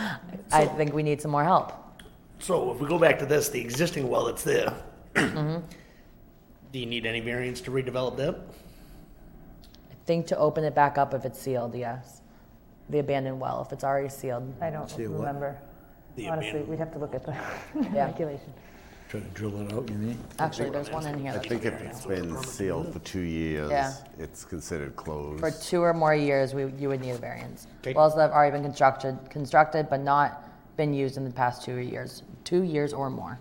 I 0.51 0.67
think 0.67 0.93
we 0.93 1.05
need 1.05 1.23
some 1.23 1.31
more 1.31 1.45
help. 1.45 1.73
So 2.41 2.73
if 2.73 2.81
we 2.81 2.89
go 2.89 2.99
back 2.99 3.17
to 3.21 3.27
this, 3.27 3.49
the 3.49 3.61
existing 3.61 4.09
well 4.09 4.25
that's 4.25 4.43
there, 4.43 4.75
Mm-hmm. 5.15 5.61
do 6.73 6.79
you 6.81 6.87
need 6.87 7.07
any 7.07 7.21
variance 7.21 7.61
to 7.61 7.71
redevelop 7.71 8.17
that? 8.17 8.35
I 8.35 9.95
think 10.05 10.27
to 10.27 10.37
open 10.37 10.65
it 10.65 10.75
back 10.75 10.99
up 10.99 11.15
if 11.15 11.25
it's 11.25 11.39
sealed, 11.41 11.77
yes. 11.77 12.23
The 12.91 12.99
abandoned 12.99 13.39
well, 13.39 13.63
if 13.65 13.73
it's 13.73 13.85
already 13.85 14.09
sealed. 14.09 14.53
I 14.61 14.71
don't 14.71 14.91
See 14.91 15.07
what? 15.07 15.21
remember. 15.21 15.59
The 16.17 16.27
Honestly, 16.29 16.49
abandoned- 16.49 16.69
we'd 16.71 16.79
have 16.81 16.93
to 16.93 16.99
look 16.99 17.15
at 17.15 17.25
the 17.25 17.33
Yeah. 17.95 18.07
regulation. 18.07 18.53
Try 19.15 19.23
to 19.23 19.29
drill 19.29 19.61
it 19.61 19.73
out, 19.73 19.89
you 19.89 19.95
mean? 19.95 20.19
Actually, 20.41 20.71
there's 20.71 20.91
one 20.91 21.07
in 21.07 21.17
here 21.21 21.31
I 21.31 21.35
that's 21.35 21.47
think 21.47 21.65
if 21.65 21.81
it's 21.83 22.05
been 22.05 22.37
sealed 22.43 22.93
for 22.93 22.99
two 22.99 23.21
years, 23.21 23.71
Yeah. 23.71 23.93
it's 24.19 24.45
considered 24.45 24.97
closed. 24.97 25.39
for 25.39 25.53
two 25.53 25.83
or 25.83 25.95
more 25.95 26.17
years, 26.17 26.53
we, 26.53 26.73
you 26.73 26.89
would 26.89 27.01
need 27.01 27.13
a 27.13 27.19
variance. 27.19 27.69
Okay. 27.79 27.93
Wells 27.93 28.17
that 28.17 28.23
have 28.23 28.31
already 28.33 28.51
been 28.51 28.65
constructed, 28.65 29.17
constructed 29.31 29.89
but 29.89 30.01
not 30.01 30.51
been 30.77 30.93
used 30.93 31.17
in 31.17 31.23
the 31.23 31.31
past 31.31 31.63
two 31.63 31.77
years, 31.77 32.25
two 32.43 32.65
years 32.65 32.93
or 32.93 33.09
more. 33.09 33.39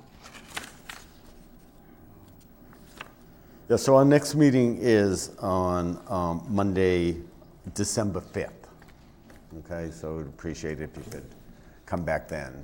Yeah, 3.68 3.78
so 3.78 3.96
our 3.96 4.06
next 4.06 4.36
meeting 4.36 4.78
is 4.80 5.32
on 5.40 6.00
um, 6.08 6.46
Monday, 6.50 7.18
December 7.74 8.22
5th. 8.22 8.52
Okay, 9.66 9.90
so 9.90 10.18
we'd 10.18 10.28
appreciate 10.28 10.82
it 10.82 10.92
if 10.96 10.98
you 11.04 11.12
could 11.12 11.26
come 11.88 12.04
back 12.04 12.28
then. 12.28 12.64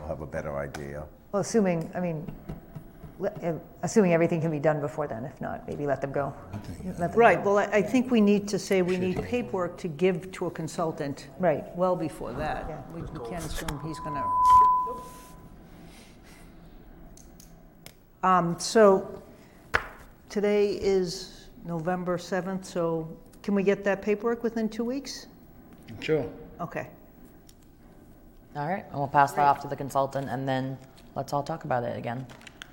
We'll 0.00 0.08
have 0.08 0.22
a 0.22 0.26
better 0.26 0.58
idea. 0.58 1.04
Well, 1.36 1.42
assuming, 1.42 1.90
I 1.94 2.00
mean, 2.00 2.26
le- 3.18 3.28
uh, 3.28 3.58
assuming 3.82 4.14
everything 4.14 4.40
can 4.40 4.50
be 4.50 4.58
done 4.58 4.80
before 4.80 5.06
then, 5.06 5.26
if 5.26 5.38
not, 5.38 5.68
maybe 5.68 5.86
let 5.86 6.00
them 6.00 6.10
go. 6.10 6.32
Let 6.82 6.96
them- 6.96 7.12
Right, 7.12 7.44
well, 7.44 7.58
I, 7.58 7.64
I 7.64 7.82
think 7.82 8.10
we 8.10 8.22
need 8.22 8.48
to 8.48 8.58
say 8.58 8.80
we 8.80 8.96
need 8.96 9.22
paperwork 9.22 9.76
to 9.76 9.88
give 9.88 10.32
to 10.32 10.46
a 10.46 10.50
consultant 10.50 11.28
Right. 11.38 11.62
well 11.76 11.94
before 11.94 12.32
that. 12.32 12.64
Yeah. 12.70 12.80
We 12.94 13.02
we 13.02 13.28
can't 13.28 13.44
assume 13.44 13.78
he's 13.84 14.00
gonna. 14.00 14.24
Um, 18.22 18.58
so, 18.58 19.22
today 20.30 20.70
is 20.80 21.50
November 21.66 22.16
7th, 22.16 22.64
so 22.64 23.14
can 23.42 23.54
we 23.54 23.62
get 23.62 23.84
that 23.84 24.00
paperwork 24.00 24.42
within 24.42 24.70
two 24.70 24.84
weeks? 24.84 25.26
Sure. 26.00 26.24
Okay. 26.62 26.88
All 28.56 28.66
right, 28.66 28.86
and 28.88 28.94
we'll 28.98 29.06
pass 29.06 29.32
that 29.32 29.42
off 29.42 29.60
to 29.60 29.68
the 29.68 29.76
consultant 29.76 30.30
and 30.30 30.48
then 30.48 30.78
let's 31.16 31.32
all 31.32 31.42
talk 31.42 31.64
about 31.64 31.82
it 31.82 31.98
again. 31.98 32.24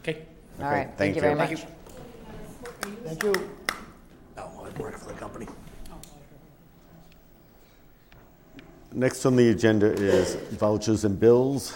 Okay. 0.02 0.28
All 0.60 0.66
Okay, 0.66 0.76
right, 0.76 0.88
thank 0.98 0.98
thank 0.98 1.16
you 1.16 1.22
very 1.22 1.36
much. 1.36 1.66
Thank 3.04 3.24
you. 3.24 3.34
thank 3.34 3.50
Oh, 4.38 4.68
I 4.76 4.80
work 4.82 4.98
for 4.98 5.08
the 5.08 5.14
company. 5.14 5.48
Next 8.92 9.26
on 9.26 9.36
the 9.36 9.50
agenda 9.50 9.88
is 9.88 10.36
vouchers 10.52 11.04
and 11.06 11.20
bills. 11.20 11.76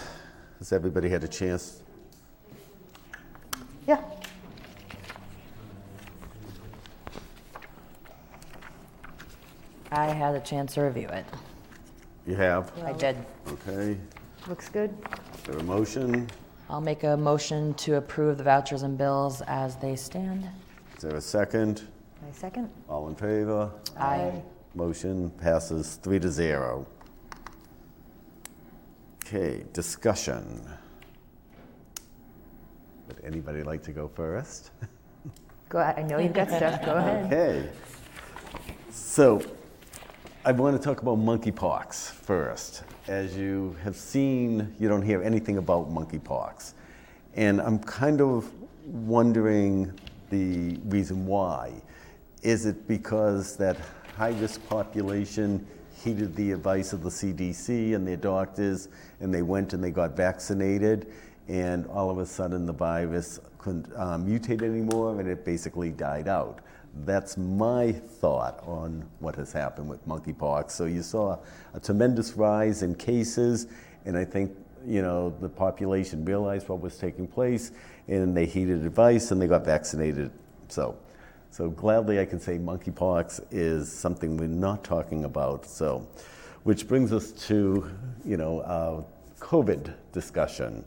Has 0.58 0.72
everybody 0.72 1.08
had 1.08 1.24
a 1.24 1.28
chance? 1.28 1.82
Yeah. 3.86 4.00
I 9.90 10.06
had 10.06 10.34
a 10.36 10.40
chance 10.40 10.74
to 10.74 10.82
review 10.82 11.08
it. 11.08 11.24
You 12.26 12.34
have? 12.36 12.70
I 12.84 12.92
did. 12.92 13.16
Okay. 13.48 13.96
Looks 14.46 14.68
good. 14.68 14.94
Is 15.34 15.42
there 15.44 15.56
a 15.56 15.62
motion? 15.62 16.28
I'll 16.70 16.82
make 16.82 17.02
a 17.04 17.16
motion 17.16 17.72
to 17.74 17.94
approve 17.96 18.36
the 18.36 18.44
vouchers 18.44 18.82
and 18.82 18.98
bills 18.98 19.40
as 19.46 19.76
they 19.76 19.96
stand. 19.96 20.46
Is 20.96 21.02
there 21.02 21.16
a 21.16 21.20
second? 21.20 21.88
My 22.22 22.30
second? 22.32 22.68
All 22.88 23.08
in 23.08 23.14
favor? 23.14 23.70
Aye. 23.98 24.42
Motion 24.74 25.30
passes 25.30 25.94
three 26.02 26.18
to 26.18 26.28
zero. 26.30 26.86
Okay, 29.24 29.64
discussion. 29.72 30.68
Would 33.06 33.20
anybody 33.24 33.62
like 33.62 33.82
to 33.84 33.92
go 33.92 34.08
first? 34.08 34.70
Go, 35.70 35.78
ahead, 35.78 35.98
I 35.98 36.02
know 36.02 36.18
you've 36.18 36.34
got 36.34 36.48
stuff, 36.48 36.84
go 36.84 36.94
ahead. 36.94 37.26
Okay. 37.26 37.70
So, 38.90 39.42
I 40.44 40.52
want 40.52 40.80
to 40.80 40.82
talk 40.82 41.02
about 41.02 41.18
monkeypox 41.18 42.12
first. 42.12 42.84
As 43.08 43.36
you 43.36 43.76
have 43.82 43.96
seen, 43.96 44.72
you 44.78 44.88
don't 44.88 45.02
hear 45.02 45.20
anything 45.20 45.58
about 45.58 45.90
monkeypox. 45.90 46.74
And 47.34 47.60
I'm 47.60 47.80
kind 47.80 48.20
of 48.20 48.48
wondering 48.86 49.92
the 50.30 50.76
reason 50.84 51.26
why. 51.26 51.72
Is 52.42 52.66
it 52.66 52.86
because 52.86 53.56
that 53.56 53.78
high 54.16 54.30
risk 54.30 54.64
population 54.68 55.66
heeded 56.04 56.36
the 56.36 56.52
advice 56.52 56.92
of 56.92 57.02
the 57.02 57.10
CDC 57.10 57.96
and 57.96 58.06
their 58.06 58.16
doctors, 58.16 58.88
and 59.18 59.34
they 59.34 59.42
went 59.42 59.72
and 59.72 59.82
they 59.82 59.90
got 59.90 60.16
vaccinated, 60.16 61.12
and 61.48 61.84
all 61.88 62.10
of 62.10 62.18
a 62.18 62.26
sudden 62.26 62.64
the 62.64 62.72
virus 62.72 63.40
couldn't 63.58 63.90
uh, 63.96 64.16
mutate 64.16 64.62
anymore, 64.62 65.18
and 65.18 65.28
it 65.28 65.44
basically 65.44 65.90
died 65.90 66.28
out. 66.28 66.60
That's 67.04 67.36
my 67.36 67.92
thought 67.92 68.62
on 68.66 69.04
what 69.20 69.36
has 69.36 69.52
happened 69.52 69.88
with 69.88 70.06
monkeypox. 70.06 70.72
So 70.72 70.86
you 70.86 71.02
saw 71.02 71.38
a 71.74 71.80
tremendous 71.80 72.34
rise 72.34 72.82
in 72.82 72.94
cases, 72.94 73.66
and 74.04 74.16
I 74.16 74.24
think 74.24 74.56
you 74.86 75.02
know 75.02 75.30
the 75.40 75.48
population 75.48 76.24
realized 76.24 76.68
what 76.68 76.80
was 76.80 76.96
taking 76.96 77.26
place, 77.26 77.72
and 78.08 78.36
they 78.36 78.46
heeded 78.46 78.84
advice 78.84 79.30
and 79.30 79.40
they 79.40 79.46
got 79.46 79.64
vaccinated. 79.64 80.30
So, 80.68 80.96
so 81.50 81.70
gladly 81.70 82.20
I 82.20 82.24
can 82.24 82.40
say 82.40 82.58
monkeypox 82.58 83.46
is 83.50 83.90
something 83.90 84.36
we're 84.36 84.48
not 84.48 84.84
talking 84.84 85.24
about. 85.24 85.66
So, 85.66 86.06
which 86.64 86.88
brings 86.88 87.12
us 87.12 87.32
to 87.48 87.90
you 88.24 88.36
know 88.36 88.62
our 88.64 89.04
COVID 89.40 89.94
discussion, 90.12 90.84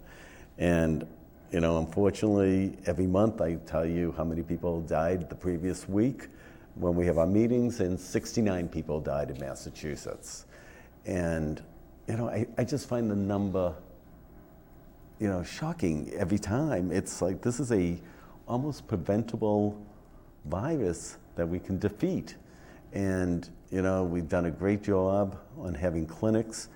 and 0.58 1.08
you 1.52 1.60
know, 1.60 1.80
unfortunately, 1.80 2.78
every 2.86 3.08
month 3.08 3.42
I 3.42 3.56
tell 3.56 3.86
you 3.86 4.14
how 4.16 4.24
many 4.24 4.42
people 4.42 4.82
died 4.82 5.30
the 5.30 5.36
previous 5.36 5.88
week 5.88 6.30
when 6.76 6.96
we 6.96 7.06
have 7.06 7.18
our 7.18 7.28
meetings, 7.28 7.82
and 7.82 8.00
69 8.00 8.70
people 8.70 9.02
died 9.02 9.30
in 9.30 9.38
Massachusetts. 9.38 10.46
And, 11.06 11.62
you 12.08 12.16
know, 12.16 12.30
I, 12.30 12.48
I 12.58 12.64
just 12.64 12.88
find 12.88 13.12
the 13.12 13.16
number, 13.16 13.76
you 15.20 15.28
know, 15.28 15.44
shocking 15.44 16.12
every 16.16 16.40
time. 16.40 16.90
It's 16.90 17.22
like 17.22 17.42
this 17.42 17.60
is 17.60 17.74
a 17.74 18.00
almost 18.48 18.88
preventable 18.88 19.78
virus 20.46 21.18
that 21.36 21.48
we 21.48 21.60
can 21.60 21.78
defeat. 21.78 22.36
And, 22.94 23.50
you 23.72 23.82
know, 23.82 24.04
we've 24.04 24.30
done 24.30 24.46
a 24.46 24.52
great 24.52 24.84
job 24.84 25.38
on 25.60 25.74
having 25.74 26.06
clinics, 26.06 26.70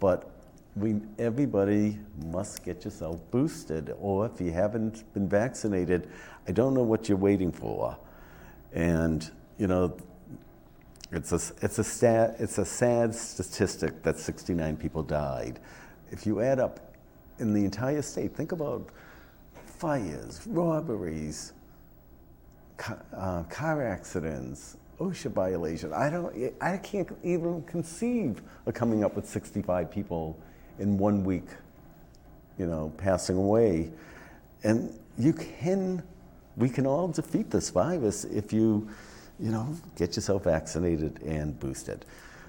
but 0.00 0.30
we, 0.76 0.96
everybody 1.18 1.98
must 2.26 2.64
get 2.64 2.84
yourself 2.84 3.20
boosted, 3.30 3.94
or 4.00 4.26
if 4.26 4.40
you 4.40 4.50
haven't 4.50 5.12
been 5.14 5.28
vaccinated, 5.28 6.08
I 6.48 6.52
don't 6.52 6.74
know 6.74 6.82
what 6.82 7.08
you're 7.08 7.18
waiting 7.18 7.52
for. 7.52 7.96
And 8.72 9.30
you 9.58 9.68
know, 9.68 9.96
it's 11.12 11.32
a, 11.32 11.40
it's 11.62 11.78
a, 11.78 11.84
stat, 11.84 12.36
it's 12.40 12.58
a 12.58 12.64
sad 12.64 13.14
statistic 13.14 14.02
that 14.02 14.18
69 14.18 14.76
people 14.76 15.02
died. 15.02 15.60
If 16.10 16.26
you 16.26 16.40
add 16.40 16.58
up 16.58 16.80
in 17.38 17.52
the 17.52 17.64
entire 17.64 18.02
state, 18.02 18.34
think 18.34 18.52
about 18.52 18.88
fires, 19.64 20.44
robberies, 20.46 21.52
car, 22.76 23.00
uh, 23.16 23.42
car 23.44 23.86
accidents, 23.86 24.76
OSHA 24.98 25.30
violation. 25.30 25.92
I 25.92 26.10
don't, 26.10 26.34
I 26.60 26.76
can't 26.78 27.08
even 27.22 27.62
conceive 27.62 28.42
of 28.66 28.74
coming 28.74 29.04
up 29.04 29.14
with 29.14 29.28
65 29.28 29.90
people 29.90 30.38
in 30.78 30.98
one 30.98 31.24
week, 31.24 31.48
you 32.58 32.66
know, 32.66 32.92
passing 32.96 33.36
away. 33.36 33.90
And 34.62 34.98
you 35.18 35.32
can, 35.32 36.02
we 36.56 36.68
can 36.68 36.86
all 36.86 37.08
defeat 37.08 37.50
this 37.50 37.70
virus 37.70 38.24
if 38.24 38.52
you, 38.52 38.88
you 39.38 39.50
know, 39.50 39.74
get 39.96 40.16
yourself 40.16 40.44
vaccinated 40.44 41.20
and 41.22 41.58
boosted. 41.58 42.04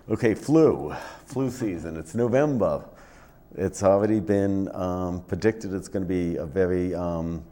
Okay, 0.10 0.36
flu, 0.36 0.94
flu 1.26 1.50
season. 1.50 1.98
It's 1.98 2.14
November. 2.14 2.84
It's 3.56 3.84
already 3.84 4.20
been 4.20 4.74
um, 4.76 5.22
predicted 5.22 5.74
it's 5.74 5.88
going 5.88 6.04
to 6.04 6.10
be 6.10 6.36
a 6.38 6.46
very 6.46 6.94
um, 6.94 7.44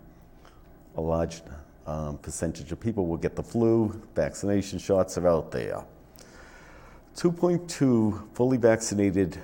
a 0.96 1.02
large 1.02 1.42
um, 1.88 2.18
percentage 2.20 2.72
of 2.72 2.80
people 2.80 3.08
will 3.08 3.18
get 3.18 3.36
the 3.36 3.44
flu. 3.44 4.02
Vaccination 4.16 4.80
shots 4.80 5.18
are 5.18 5.28
out 5.28 5.52
there. 5.52 5.84
2.2 7.16 8.36
fully 8.36 8.58
vaccinated 8.58 9.38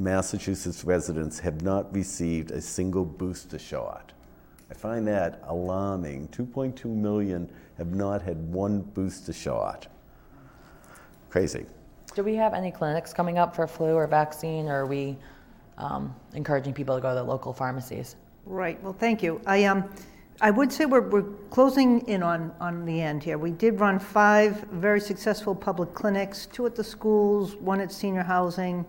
Massachusetts 0.00 0.82
residents 0.82 1.38
have 1.40 1.60
not 1.60 1.94
received 1.94 2.52
a 2.52 2.60
single 2.60 3.04
booster 3.04 3.58
shot. 3.58 4.12
I 4.70 4.74
find 4.74 5.06
that 5.06 5.42
alarming. 5.46 6.28
2.2 6.28 6.86
million 6.86 7.50
have 7.76 7.94
not 7.94 8.22
had 8.22 8.38
one 8.50 8.80
booster 8.80 9.34
shot. 9.34 9.88
Crazy. 11.28 11.66
Do 12.14 12.22
we 12.22 12.34
have 12.36 12.54
any 12.54 12.70
clinics 12.70 13.12
coming 13.12 13.36
up 13.36 13.54
for 13.54 13.66
flu 13.66 13.92
or 13.92 14.06
vaccine, 14.06 14.68
or 14.68 14.84
are 14.84 14.86
we 14.86 15.18
um, 15.76 16.14
encouraging 16.32 16.72
people 16.72 16.96
to 16.96 17.02
go 17.02 17.10
to 17.10 17.14
the 17.16 17.22
local 17.22 17.52
pharmacies? 17.52 18.16
Right, 18.46 18.82
well, 18.82 18.94
thank 18.94 19.22
you. 19.22 19.40
I, 19.46 19.64
um, 19.64 19.84
I 20.40 20.50
would 20.50 20.72
say 20.72 20.86
we're, 20.86 21.02
we're 21.02 21.30
closing 21.50 22.00
in 22.08 22.22
on, 22.22 22.54
on 22.58 22.86
the 22.86 23.02
end 23.02 23.22
here. 23.22 23.36
We 23.36 23.50
did 23.50 23.78
run 23.78 23.98
five 23.98 24.62
very 24.72 25.00
successful 25.00 25.54
public 25.54 25.92
clinics, 25.92 26.46
two 26.46 26.64
at 26.64 26.74
the 26.74 26.84
schools, 26.84 27.54
one 27.56 27.80
at 27.80 27.92
senior 27.92 28.22
housing, 28.22 28.86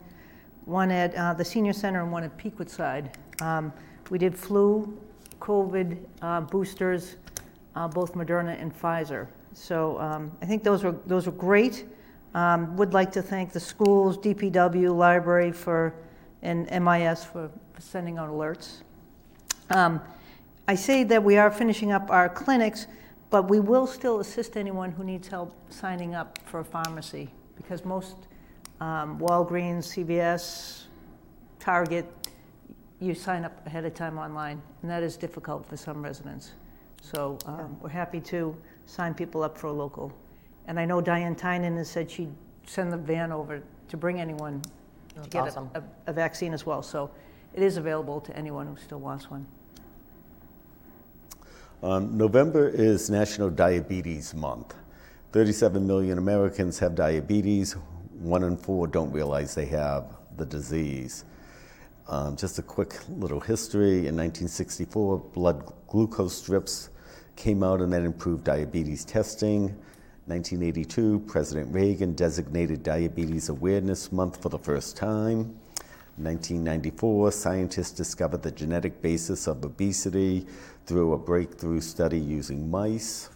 one 0.71 0.89
at 0.89 1.13
uh, 1.15 1.33
the 1.33 1.43
senior 1.43 1.73
center 1.73 2.01
and 2.01 2.11
one 2.11 2.23
at 2.23 2.35
Pequitside. 2.37 3.13
Um, 3.41 3.73
we 4.09 4.17
did 4.17 4.37
flu, 4.37 4.97
COVID 5.39 5.97
uh, 6.21 6.41
boosters, 6.41 7.17
uh, 7.75 7.87
both 7.87 8.13
Moderna 8.13 8.59
and 8.59 8.73
Pfizer. 8.73 9.27
So 9.53 9.99
um, 9.99 10.31
I 10.41 10.45
think 10.45 10.63
those 10.63 10.83
were 10.83 10.95
those 11.05 11.25
were 11.25 11.33
great. 11.33 11.85
Um, 12.33 12.77
would 12.77 12.93
like 12.93 13.11
to 13.11 13.21
thank 13.21 13.51
the 13.51 13.59
schools, 13.59 14.17
DPW, 14.17 14.95
library 14.95 15.51
for, 15.51 15.93
and 16.41 16.63
MIS 16.71 17.25
for, 17.25 17.51
for 17.73 17.81
sending 17.81 18.17
out 18.17 18.29
alerts. 18.29 18.83
Um, 19.69 20.01
I 20.69 20.75
say 20.75 21.03
that 21.03 21.21
we 21.21 21.35
are 21.35 21.51
finishing 21.51 21.91
up 21.91 22.09
our 22.09 22.29
clinics, 22.29 22.87
but 23.29 23.49
we 23.49 23.59
will 23.59 23.85
still 23.85 24.21
assist 24.21 24.55
anyone 24.55 24.91
who 24.91 25.03
needs 25.03 25.27
help 25.27 25.53
signing 25.69 26.15
up 26.15 26.39
for 26.45 26.61
a 26.61 26.65
pharmacy 26.65 27.29
because 27.57 27.83
most 27.83 28.15
um, 28.81 29.19
Walgreens, 29.19 29.85
CVS, 29.85 30.85
Target, 31.59 32.05
you 32.99 33.13
sign 33.13 33.45
up 33.45 33.65
ahead 33.65 33.85
of 33.85 33.93
time 33.93 34.17
online, 34.17 34.61
and 34.81 34.89
that 34.91 35.03
is 35.03 35.15
difficult 35.15 35.65
for 35.65 35.77
some 35.77 36.03
residents. 36.03 36.53
So 37.01 37.37
um, 37.45 37.77
we're 37.79 37.89
happy 37.89 38.19
to 38.21 38.55
sign 38.87 39.13
people 39.13 39.43
up 39.43 39.57
for 39.57 39.67
a 39.67 39.71
local. 39.71 40.11
And 40.67 40.79
I 40.79 40.85
know 40.85 40.99
Diane 40.99 41.35
Tynan 41.35 41.77
has 41.77 41.89
said 41.89 42.09
she'd 42.09 42.33
send 42.65 42.91
the 42.91 42.97
van 42.97 43.31
over 43.31 43.61
to 43.89 43.97
bring 43.97 44.19
anyone 44.19 44.61
to 44.61 44.69
That's 45.15 45.27
get 45.27 45.43
a- 45.43 45.47
awesome. 45.47 45.69
a, 45.75 45.83
a 46.07 46.13
vaccine 46.13 46.53
as 46.53 46.65
well. 46.65 46.81
So 46.81 47.11
it 47.53 47.61
is 47.61 47.77
available 47.77 48.19
to 48.21 48.35
anyone 48.35 48.65
who 48.65 48.77
still 48.77 48.99
wants 48.99 49.29
one. 49.29 49.45
Um, 51.83 52.17
November 52.17 52.69
is 52.69 53.09
National 53.09 53.49
Diabetes 53.49 54.33
Month. 54.33 54.75
37 55.33 55.85
million 55.85 56.17
Americans 56.17 56.77
have 56.79 56.93
diabetes. 56.93 57.75
One 58.21 58.43
in 58.43 58.55
four 58.55 58.85
don't 58.85 59.11
realize 59.11 59.55
they 59.55 59.65
have 59.65 60.05
the 60.37 60.45
disease. 60.45 61.25
Um, 62.07 62.35
just 62.35 62.59
a 62.59 62.61
quick 62.61 62.95
little 63.09 63.39
history. 63.39 64.05
In 64.07 64.15
1964, 64.15 65.17
blood 65.33 65.73
glucose 65.87 66.35
strips 66.35 66.91
came 67.35 67.63
out 67.63 67.81
and 67.81 67.91
that 67.93 68.03
improved 68.03 68.43
diabetes 68.43 69.05
testing. 69.05 69.75
1982, 70.27 71.23
President 71.27 71.73
Reagan 71.73 72.13
designated 72.13 72.83
Diabetes 72.83 73.49
Awareness 73.49 74.11
Month 74.11 74.39
for 74.39 74.49
the 74.49 74.59
first 74.59 74.95
time. 74.95 75.57
1994, 76.17 77.31
scientists 77.31 77.91
discovered 77.91 78.43
the 78.43 78.51
genetic 78.51 79.01
basis 79.01 79.47
of 79.47 79.65
obesity 79.65 80.45
through 80.85 81.13
a 81.13 81.17
breakthrough 81.17 81.81
study 81.81 82.19
using 82.19 82.69
mice. 82.69 83.29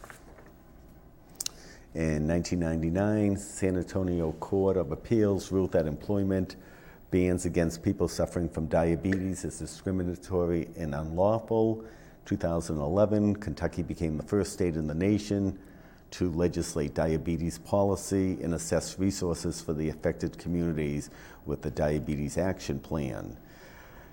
In 1.95 2.27
1999, 2.27 3.37
San 3.37 3.77
Antonio 3.77 4.33
Court 4.33 4.75
of 4.75 4.91
Appeals 4.91 5.49
ruled 5.49 5.71
that 5.71 5.87
employment 5.87 6.57
bans 7.09 7.45
against 7.45 7.83
people 7.83 8.09
suffering 8.09 8.49
from 8.49 8.65
diabetes 8.65 9.45
is 9.45 9.59
discriminatory 9.59 10.67
and 10.75 10.93
unlawful. 10.93 11.85
2011, 12.25 13.37
Kentucky 13.37 13.81
became 13.81 14.17
the 14.17 14.23
first 14.23 14.51
state 14.51 14.75
in 14.75 14.87
the 14.87 14.93
nation 14.93 15.57
to 16.11 16.29
legislate 16.31 16.93
diabetes 16.93 17.59
policy 17.59 18.39
and 18.43 18.53
assess 18.53 18.99
resources 18.99 19.61
for 19.61 19.71
the 19.71 19.87
affected 19.87 20.37
communities 20.37 21.09
with 21.45 21.61
the 21.61 21.71
Diabetes 21.71 22.37
Action 22.37 22.77
Plan. 22.77 23.37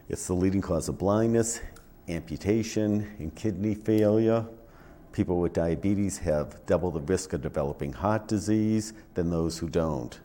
It's 0.09 0.29
the 0.29 0.35
leading 0.35 0.63
cause 0.63 0.89
of 0.89 0.99
blindness, 0.99 1.61
amputation, 2.09 3.13
and 3.19 3.35
kidney 3.35 3.75
failure. 3.75 4.47
People 5.13 5.41
with 5.41 5.53
diabetes 5.53 6.19
have 6.19 6.65
double 6.65 6.91
the 6.91 7.01
risk 7.01 7.35
of 7.35 7.43
developing 7.43 7.93
heart 7.93 8.27
disease 8.27 8.95
than 9.13 9.29
those 9.29 9.59
who 9.59 9.69
don't. 9.69 10.19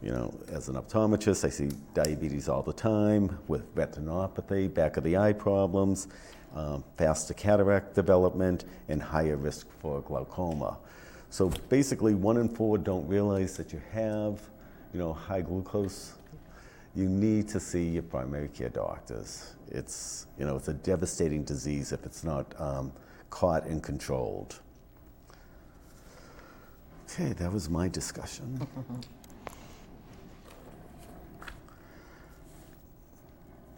You 0.00 0.12
know, 0.12 0.34
as 0.52 0.68
an 0.68 0.76
optometrist, 0.76 1.44
I 1.44 1.48
see 1.48 1.70
diabetes 1.94 2.48
all 2.48 2.62
the 2.62 2.72
time 2.72 3.38
with 3.48 3.74
retinopathy, 3.74 4.72
back 4.72 4.96
of 4.96 5.02
the 5.02 5.16
eye 5.16 5.32
problems, 5.32 6.08
um, 6.54 6.84
faster 6.96 7.34
cataract 7.34 7.94
development, 7.94 8.66
and 8.88 9.02
higher 9.02 9.36
risk 9.36 9.66
for 9.80 10.00
glaucoma. 10.02 10.76
So 11.30 11.48
basically, 11.68 12.14
one 12.14 12.36
in 12.36 12.48
four 12.48 12.78
don't 12.78 13.08
realize 13.08 13.56
that 13.56 13.72
you 13.72 13.82
have, 13.92 14.40
you 14.92 15.00
know, 15.00 15.12
high 15.12 15.40
glucose. 15.40 16.12
You 16.94 17.08
need 17.08 17.48
to 17.48 17.58
see 17.58 17.88
your 17.88 18.04
primary 18.04 18.48
care 18.48 18.68
doctors. 18.68 19.54
It's, 19.72 20.26
you 20.38 20.46
know, 20.46 20.54
it's 20.54 20.68
a 20.68 20.74
devastating 20.74 21.42
disease 21.42 21.90
if 21.90 22.06
it's 22.06 22.22
not 22.22 22.46
um, 22.60 22.92
caught 23.34 23.66
and 23.66 23.82
controlled. 23.82 24.60
Okay, 27.10 27.32
that 27.32 27.52
was 27.52 27.68
my 27.68 27.88
discussion. 27.88 28.64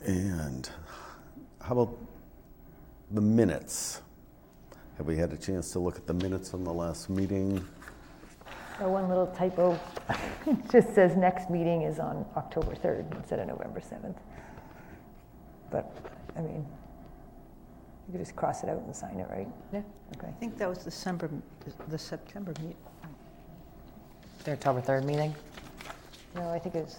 and 0.04 0.68
how 1.62 1.72
about 1.72 1.96
the 3.12 3.22
minutes? 3.22 4.02
Have 4.98 5.06
we 5.06 5.16
had 5.16 5.32
a 5.32 5.38
chance 5.38 5.70
to 5.70 5.78
look 5.78 5.96
at 5.96 6.06
the 6.06 6.12
minutes 6.12 6.52
on 6.52 6.62
the 6.62 6.72
last 6.72 7.08
meeting? 7.08 7.66
Oh, 8.78 8.90
one 8.90 9.08
little 9.08 9.28
typo. 9.28 9.80
it 10.46 10.70
just 10.70 10.94
says 10.94 11.16
next 11.16 11.48
meeting 11.48 11.80
is 11.80 11.98
on 11.98 12.26
October 12.36 12.74
3rd 12.74 13.10
instead 13.16 13.38
of 13.38 13.48
November 13.48 13.80
7th. 13.80 14.18
But, 15.70 15.90
I 16.36 16.42
mean, 16.42 16.66
could 18.16 18.24
just 18.24 18.36
cross 18.36 18.62
it 18.62 18.70
out 18.70 18.78
and 18.78 18.96
sign 18.96 19.18
it, 19.20 19.28
right? 19.30 19.48
Yeah. 19.72 19.82
Okay. 20.16 20.28
I 20.28 20.32
think 20.32 20.56
that 20.58 20.68
was 20.68 20.78
December, 20.78 21.28
the 21.88 21.98
September 21.98 22.54
meet. 22.62 22.76
The 24.44 24.52
October 24.52 24.80
3rd 24.80 25.04
meeting? 25.04 25.34
No, 26.34 26.50
I 26.50 26.58
think 26.58 26.76
it's, 26.76 26.94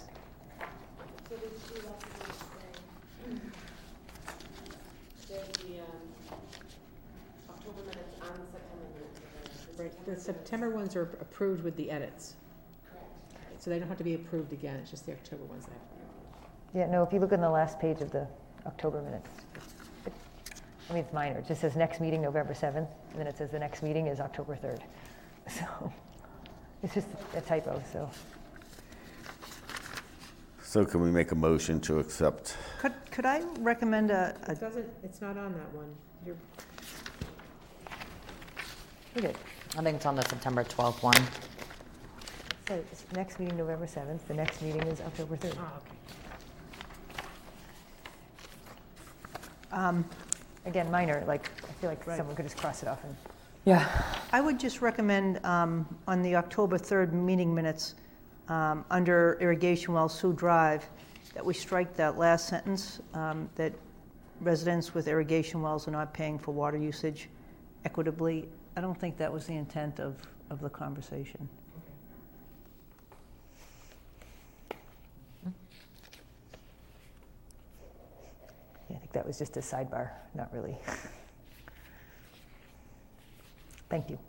So 1.29 1.35
there's 1.35 1.41
two 1.63 1.87
lots 1.87 2.03
of 2.03 2.09
things 2.11 3.41
to 4.27 5.27
say. 5.27 5.33
There's 5.33 5.47
the, 5.47 5.79
um, 5.79 5.87
October 7.49 7.81
minutes 7.81 8.15
and 8.21 8.41
the 8.53 8.59
September 9.57 9.83
Right, 9.83 10.05
the 10.05 10.19
September 10.19 10.69
ones 10.69 10.95
are 10.95 11.03
approved 11.21 11.63
with 11.63 11.75
the 11.77 11.89
edits, 11.91 12.35
so 13.59 13.69
they 13.69 13.79
don't 13.79 13.87
have 13.87 13.97
to 13.97 14.03
be 14.03 14.13
approved 14.15 14.53
again, 14.53 14.75
it's 14.77 14.91
just 14.91 15.05
the 15.05 15.13
October 15.13 15.43
ones 15.45 15.65
that 15.65 15.71
have 15.73 15.81
to 15.89 15.95
be 15.95 16.01
approved. 16.01 16.75
yeah, 16.75 16.85
no, 16.91 17.03
if 17.03 17.11
you 17.13 17.19
look 17.19 17.31
on 17.31 17.41
the 17.41 17.49
last 17.49 17.79
page 17.79 18.01
of 18.01 18.11
the 18.11 18.27
October 18.65 19.01
minutes, 19.01 19.29
it- 19.39 19.43
I 20.89 20.93
mean, 20.93 21.03
it's 21.03 21.13
minor, 21.13 21.39
it 21.39 21.47
just 21.47 21.61
says 21.61 21.75
next 21.75 21.99
meeting 21.99 22.21
November 22.21 22.53
7th, 22.53 22.87
and 23.11 23.15
then 23.15 23.27
it 23.27 23.37
says 23.37 23.49
the 23.51 23.59
next 23.59 23.83
meeting 23.83 24.07
is 24.07 24.19
October 24.19 24.55
3rd. 24.55 24.81
So, 25.49 25.93
it's 26.83 26.93
just 26.93 27.07
a 27.35 27.39
typo, 27.39 27.81
so. 27.93 28.09
So 30.61 30.83
can 30.83 31.01
we 31.01 31.09
make 31.09 31.31
a 31.31 31.35
motion 31.35 31.79
to 31.81 31.99
accept? 31.99 32.57
Could, 32.79 32.91
could 33.11 33.25
I 33.25 33.41
recommend 33.59 34.11
a, 34.11 34.35
a 34.47 34.51
It 34.51 34.59
doesn't, 34.59 34.89
it's 35.03 35.21
not 35.21 35.37
on 35.37 35.53
that 35.53 35.73
one. 35.73 35.95
You're, 36.25 36.35
We 39.15 39.21
did. 39.21 39.37
I 39.77 39.81
think 39.83 39.95
it's 39.95 40.05
on 40.05 40.17
the 40.17 40.23
September 40.23 40.65
12th 40.65 41.01
one. 41.01 41.15
So 42.67 42.75
it's 42.75 43.05
next 43.13 43.39
meeting 43.39 43.57
November 43.57 43.85
7th, 43.85 44.27
the 44.27 44.33
next 44.33 44.61
meeting 44.61 44.81
is 44.83 44.99
October 44.99 45.37
3rd. 45.37 45.57
oh, 45.57 45.81
okay. 49.71 49.81
um, 49.81 50.03
Again, 50.67 50.91
minor, 50.91 51.23
like, 51.25 51.49
I 51.63 51.71
feel 51.79 51.89
like 51.89 52.05
Right. 52.05 52.17
someone 52.17 52.35
could 52.35 52.45
just 52.45 52.57
cross 52.57 52.83
it 52.83 52.89
off 52.89 53.01
and, 53.05 53.15
Yeah. 53.63 53.87
I 54.33 54.41
would 54.41 54.59
just 54.59 54.81
recommend 54.81 55.43
um, 55.45 55.87
on 56.07 56.21
the 56.21 56.35
October 56.35 56.77
3rd 56.77 57.13
meeting 57.13 57.55
minutes, 57.55 57.95
um, 58.49 58.83
under 58.91 59.37
irrigation 59.39 59.93
well 59.93 60.09
Sioux 60.09 60.33
Drive, 60.33 60.85
that 61.33 61.45
we 61.45 61.53
strike 61.53 61.95
that 61.95 62.17
last 62.17 62.49
sentence, 62.49 62.99
um, 63.13 63.49
that 63.55 63.71
residents 64.41 64.93
with 64.93 65.07
irrigation 65.07 65.61
wells 65.61 65.87
are 65.87 65.91
not 65.91 66.13
paying 66.13 66.37
for 66.37 66.51
water 66.51 66.77
usage 66.77 67.29
equitably. 67.85 68.47
I 68.75 68.81
don't 68.81 68.99
think 68.99 69.17
that 69.17 69.31
was 69.31 69.47
the 69.47 69.55
intent 69.55 70.01
of, 70.01 70.15
of 70.49 70.59
the 70.59 70.69
conversation. 70.69 71.47
yeah, 78.89 78.95
I 78.95 78.99
think 78.99 79.06
that 79.17 79.25
was 79.25 79.39
just 79.39 79.57
a 79.57 79.61
sidebar, 79.61 80.11
not 80.35 80.53
really. 80.53 80.77
Thank 83.89 84.11
you. 84.11 84.19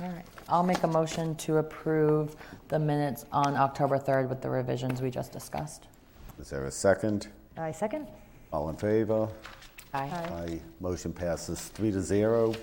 All 0.00 0.08
right. 0.08 0.24
I'll 0.48 0.62
make 0.62 0.82
a 0.82 0.86
motion 0.86 1.34
to 1.36 1.58
approve 1.58 2.36
the 2.68 2.78
minutes 2.78 3.26
on 3.32 3.54
October 3.54 3.98
3rd 3.98 4.30
with 4.30 4.40
the 4.40 4.48
revisions 4.48 5.02
we 5.02 5.10
just 5.10 5.30
discussed. 5.30 5.88
Is 6.40 6.48
there 6.48 6.64
a 6.64 6.70
second? 6.70 7.28
I 7.58 7.70
second? 7.70 8.06
All 8.50 8.70
in 8.70 8.76
favor? 8.76 9.28
Aye. 9.92 10.08
Aye. 10.08 10.60
Motion 10.80 11.12
passes 11.12 11.68
three 11.68 11.90
to 11.90 12.00
zero. 12.00 12.54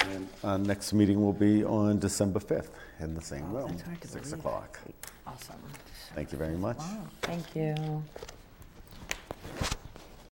And 0.00 0.26
our 0.42 0.58
next 0.58 0.92
meeting 0.92 1.22
will 1.22 1.32
be 1.32 1.64
on 1.64 2.00
December 2.00 2.40
5th 2.40 2.70
in 2.98 3.14
the 3.14 3.22
same 3.22 3.44
oh, 3.52 3.58
room, 3.58 3.68
that's 3.68 3.82
hard 3.82 4.00
to 4.00 4.08
6 4.08 4.32
o'clock. 4.32 4.80
Awesome. 5.28 5.62
Thank 6.16 6.32
you 6.32 6.38
very 6.38 6.56
much. 6.56 6.80
Thank 7.20 7.54
you. 7.54 8.02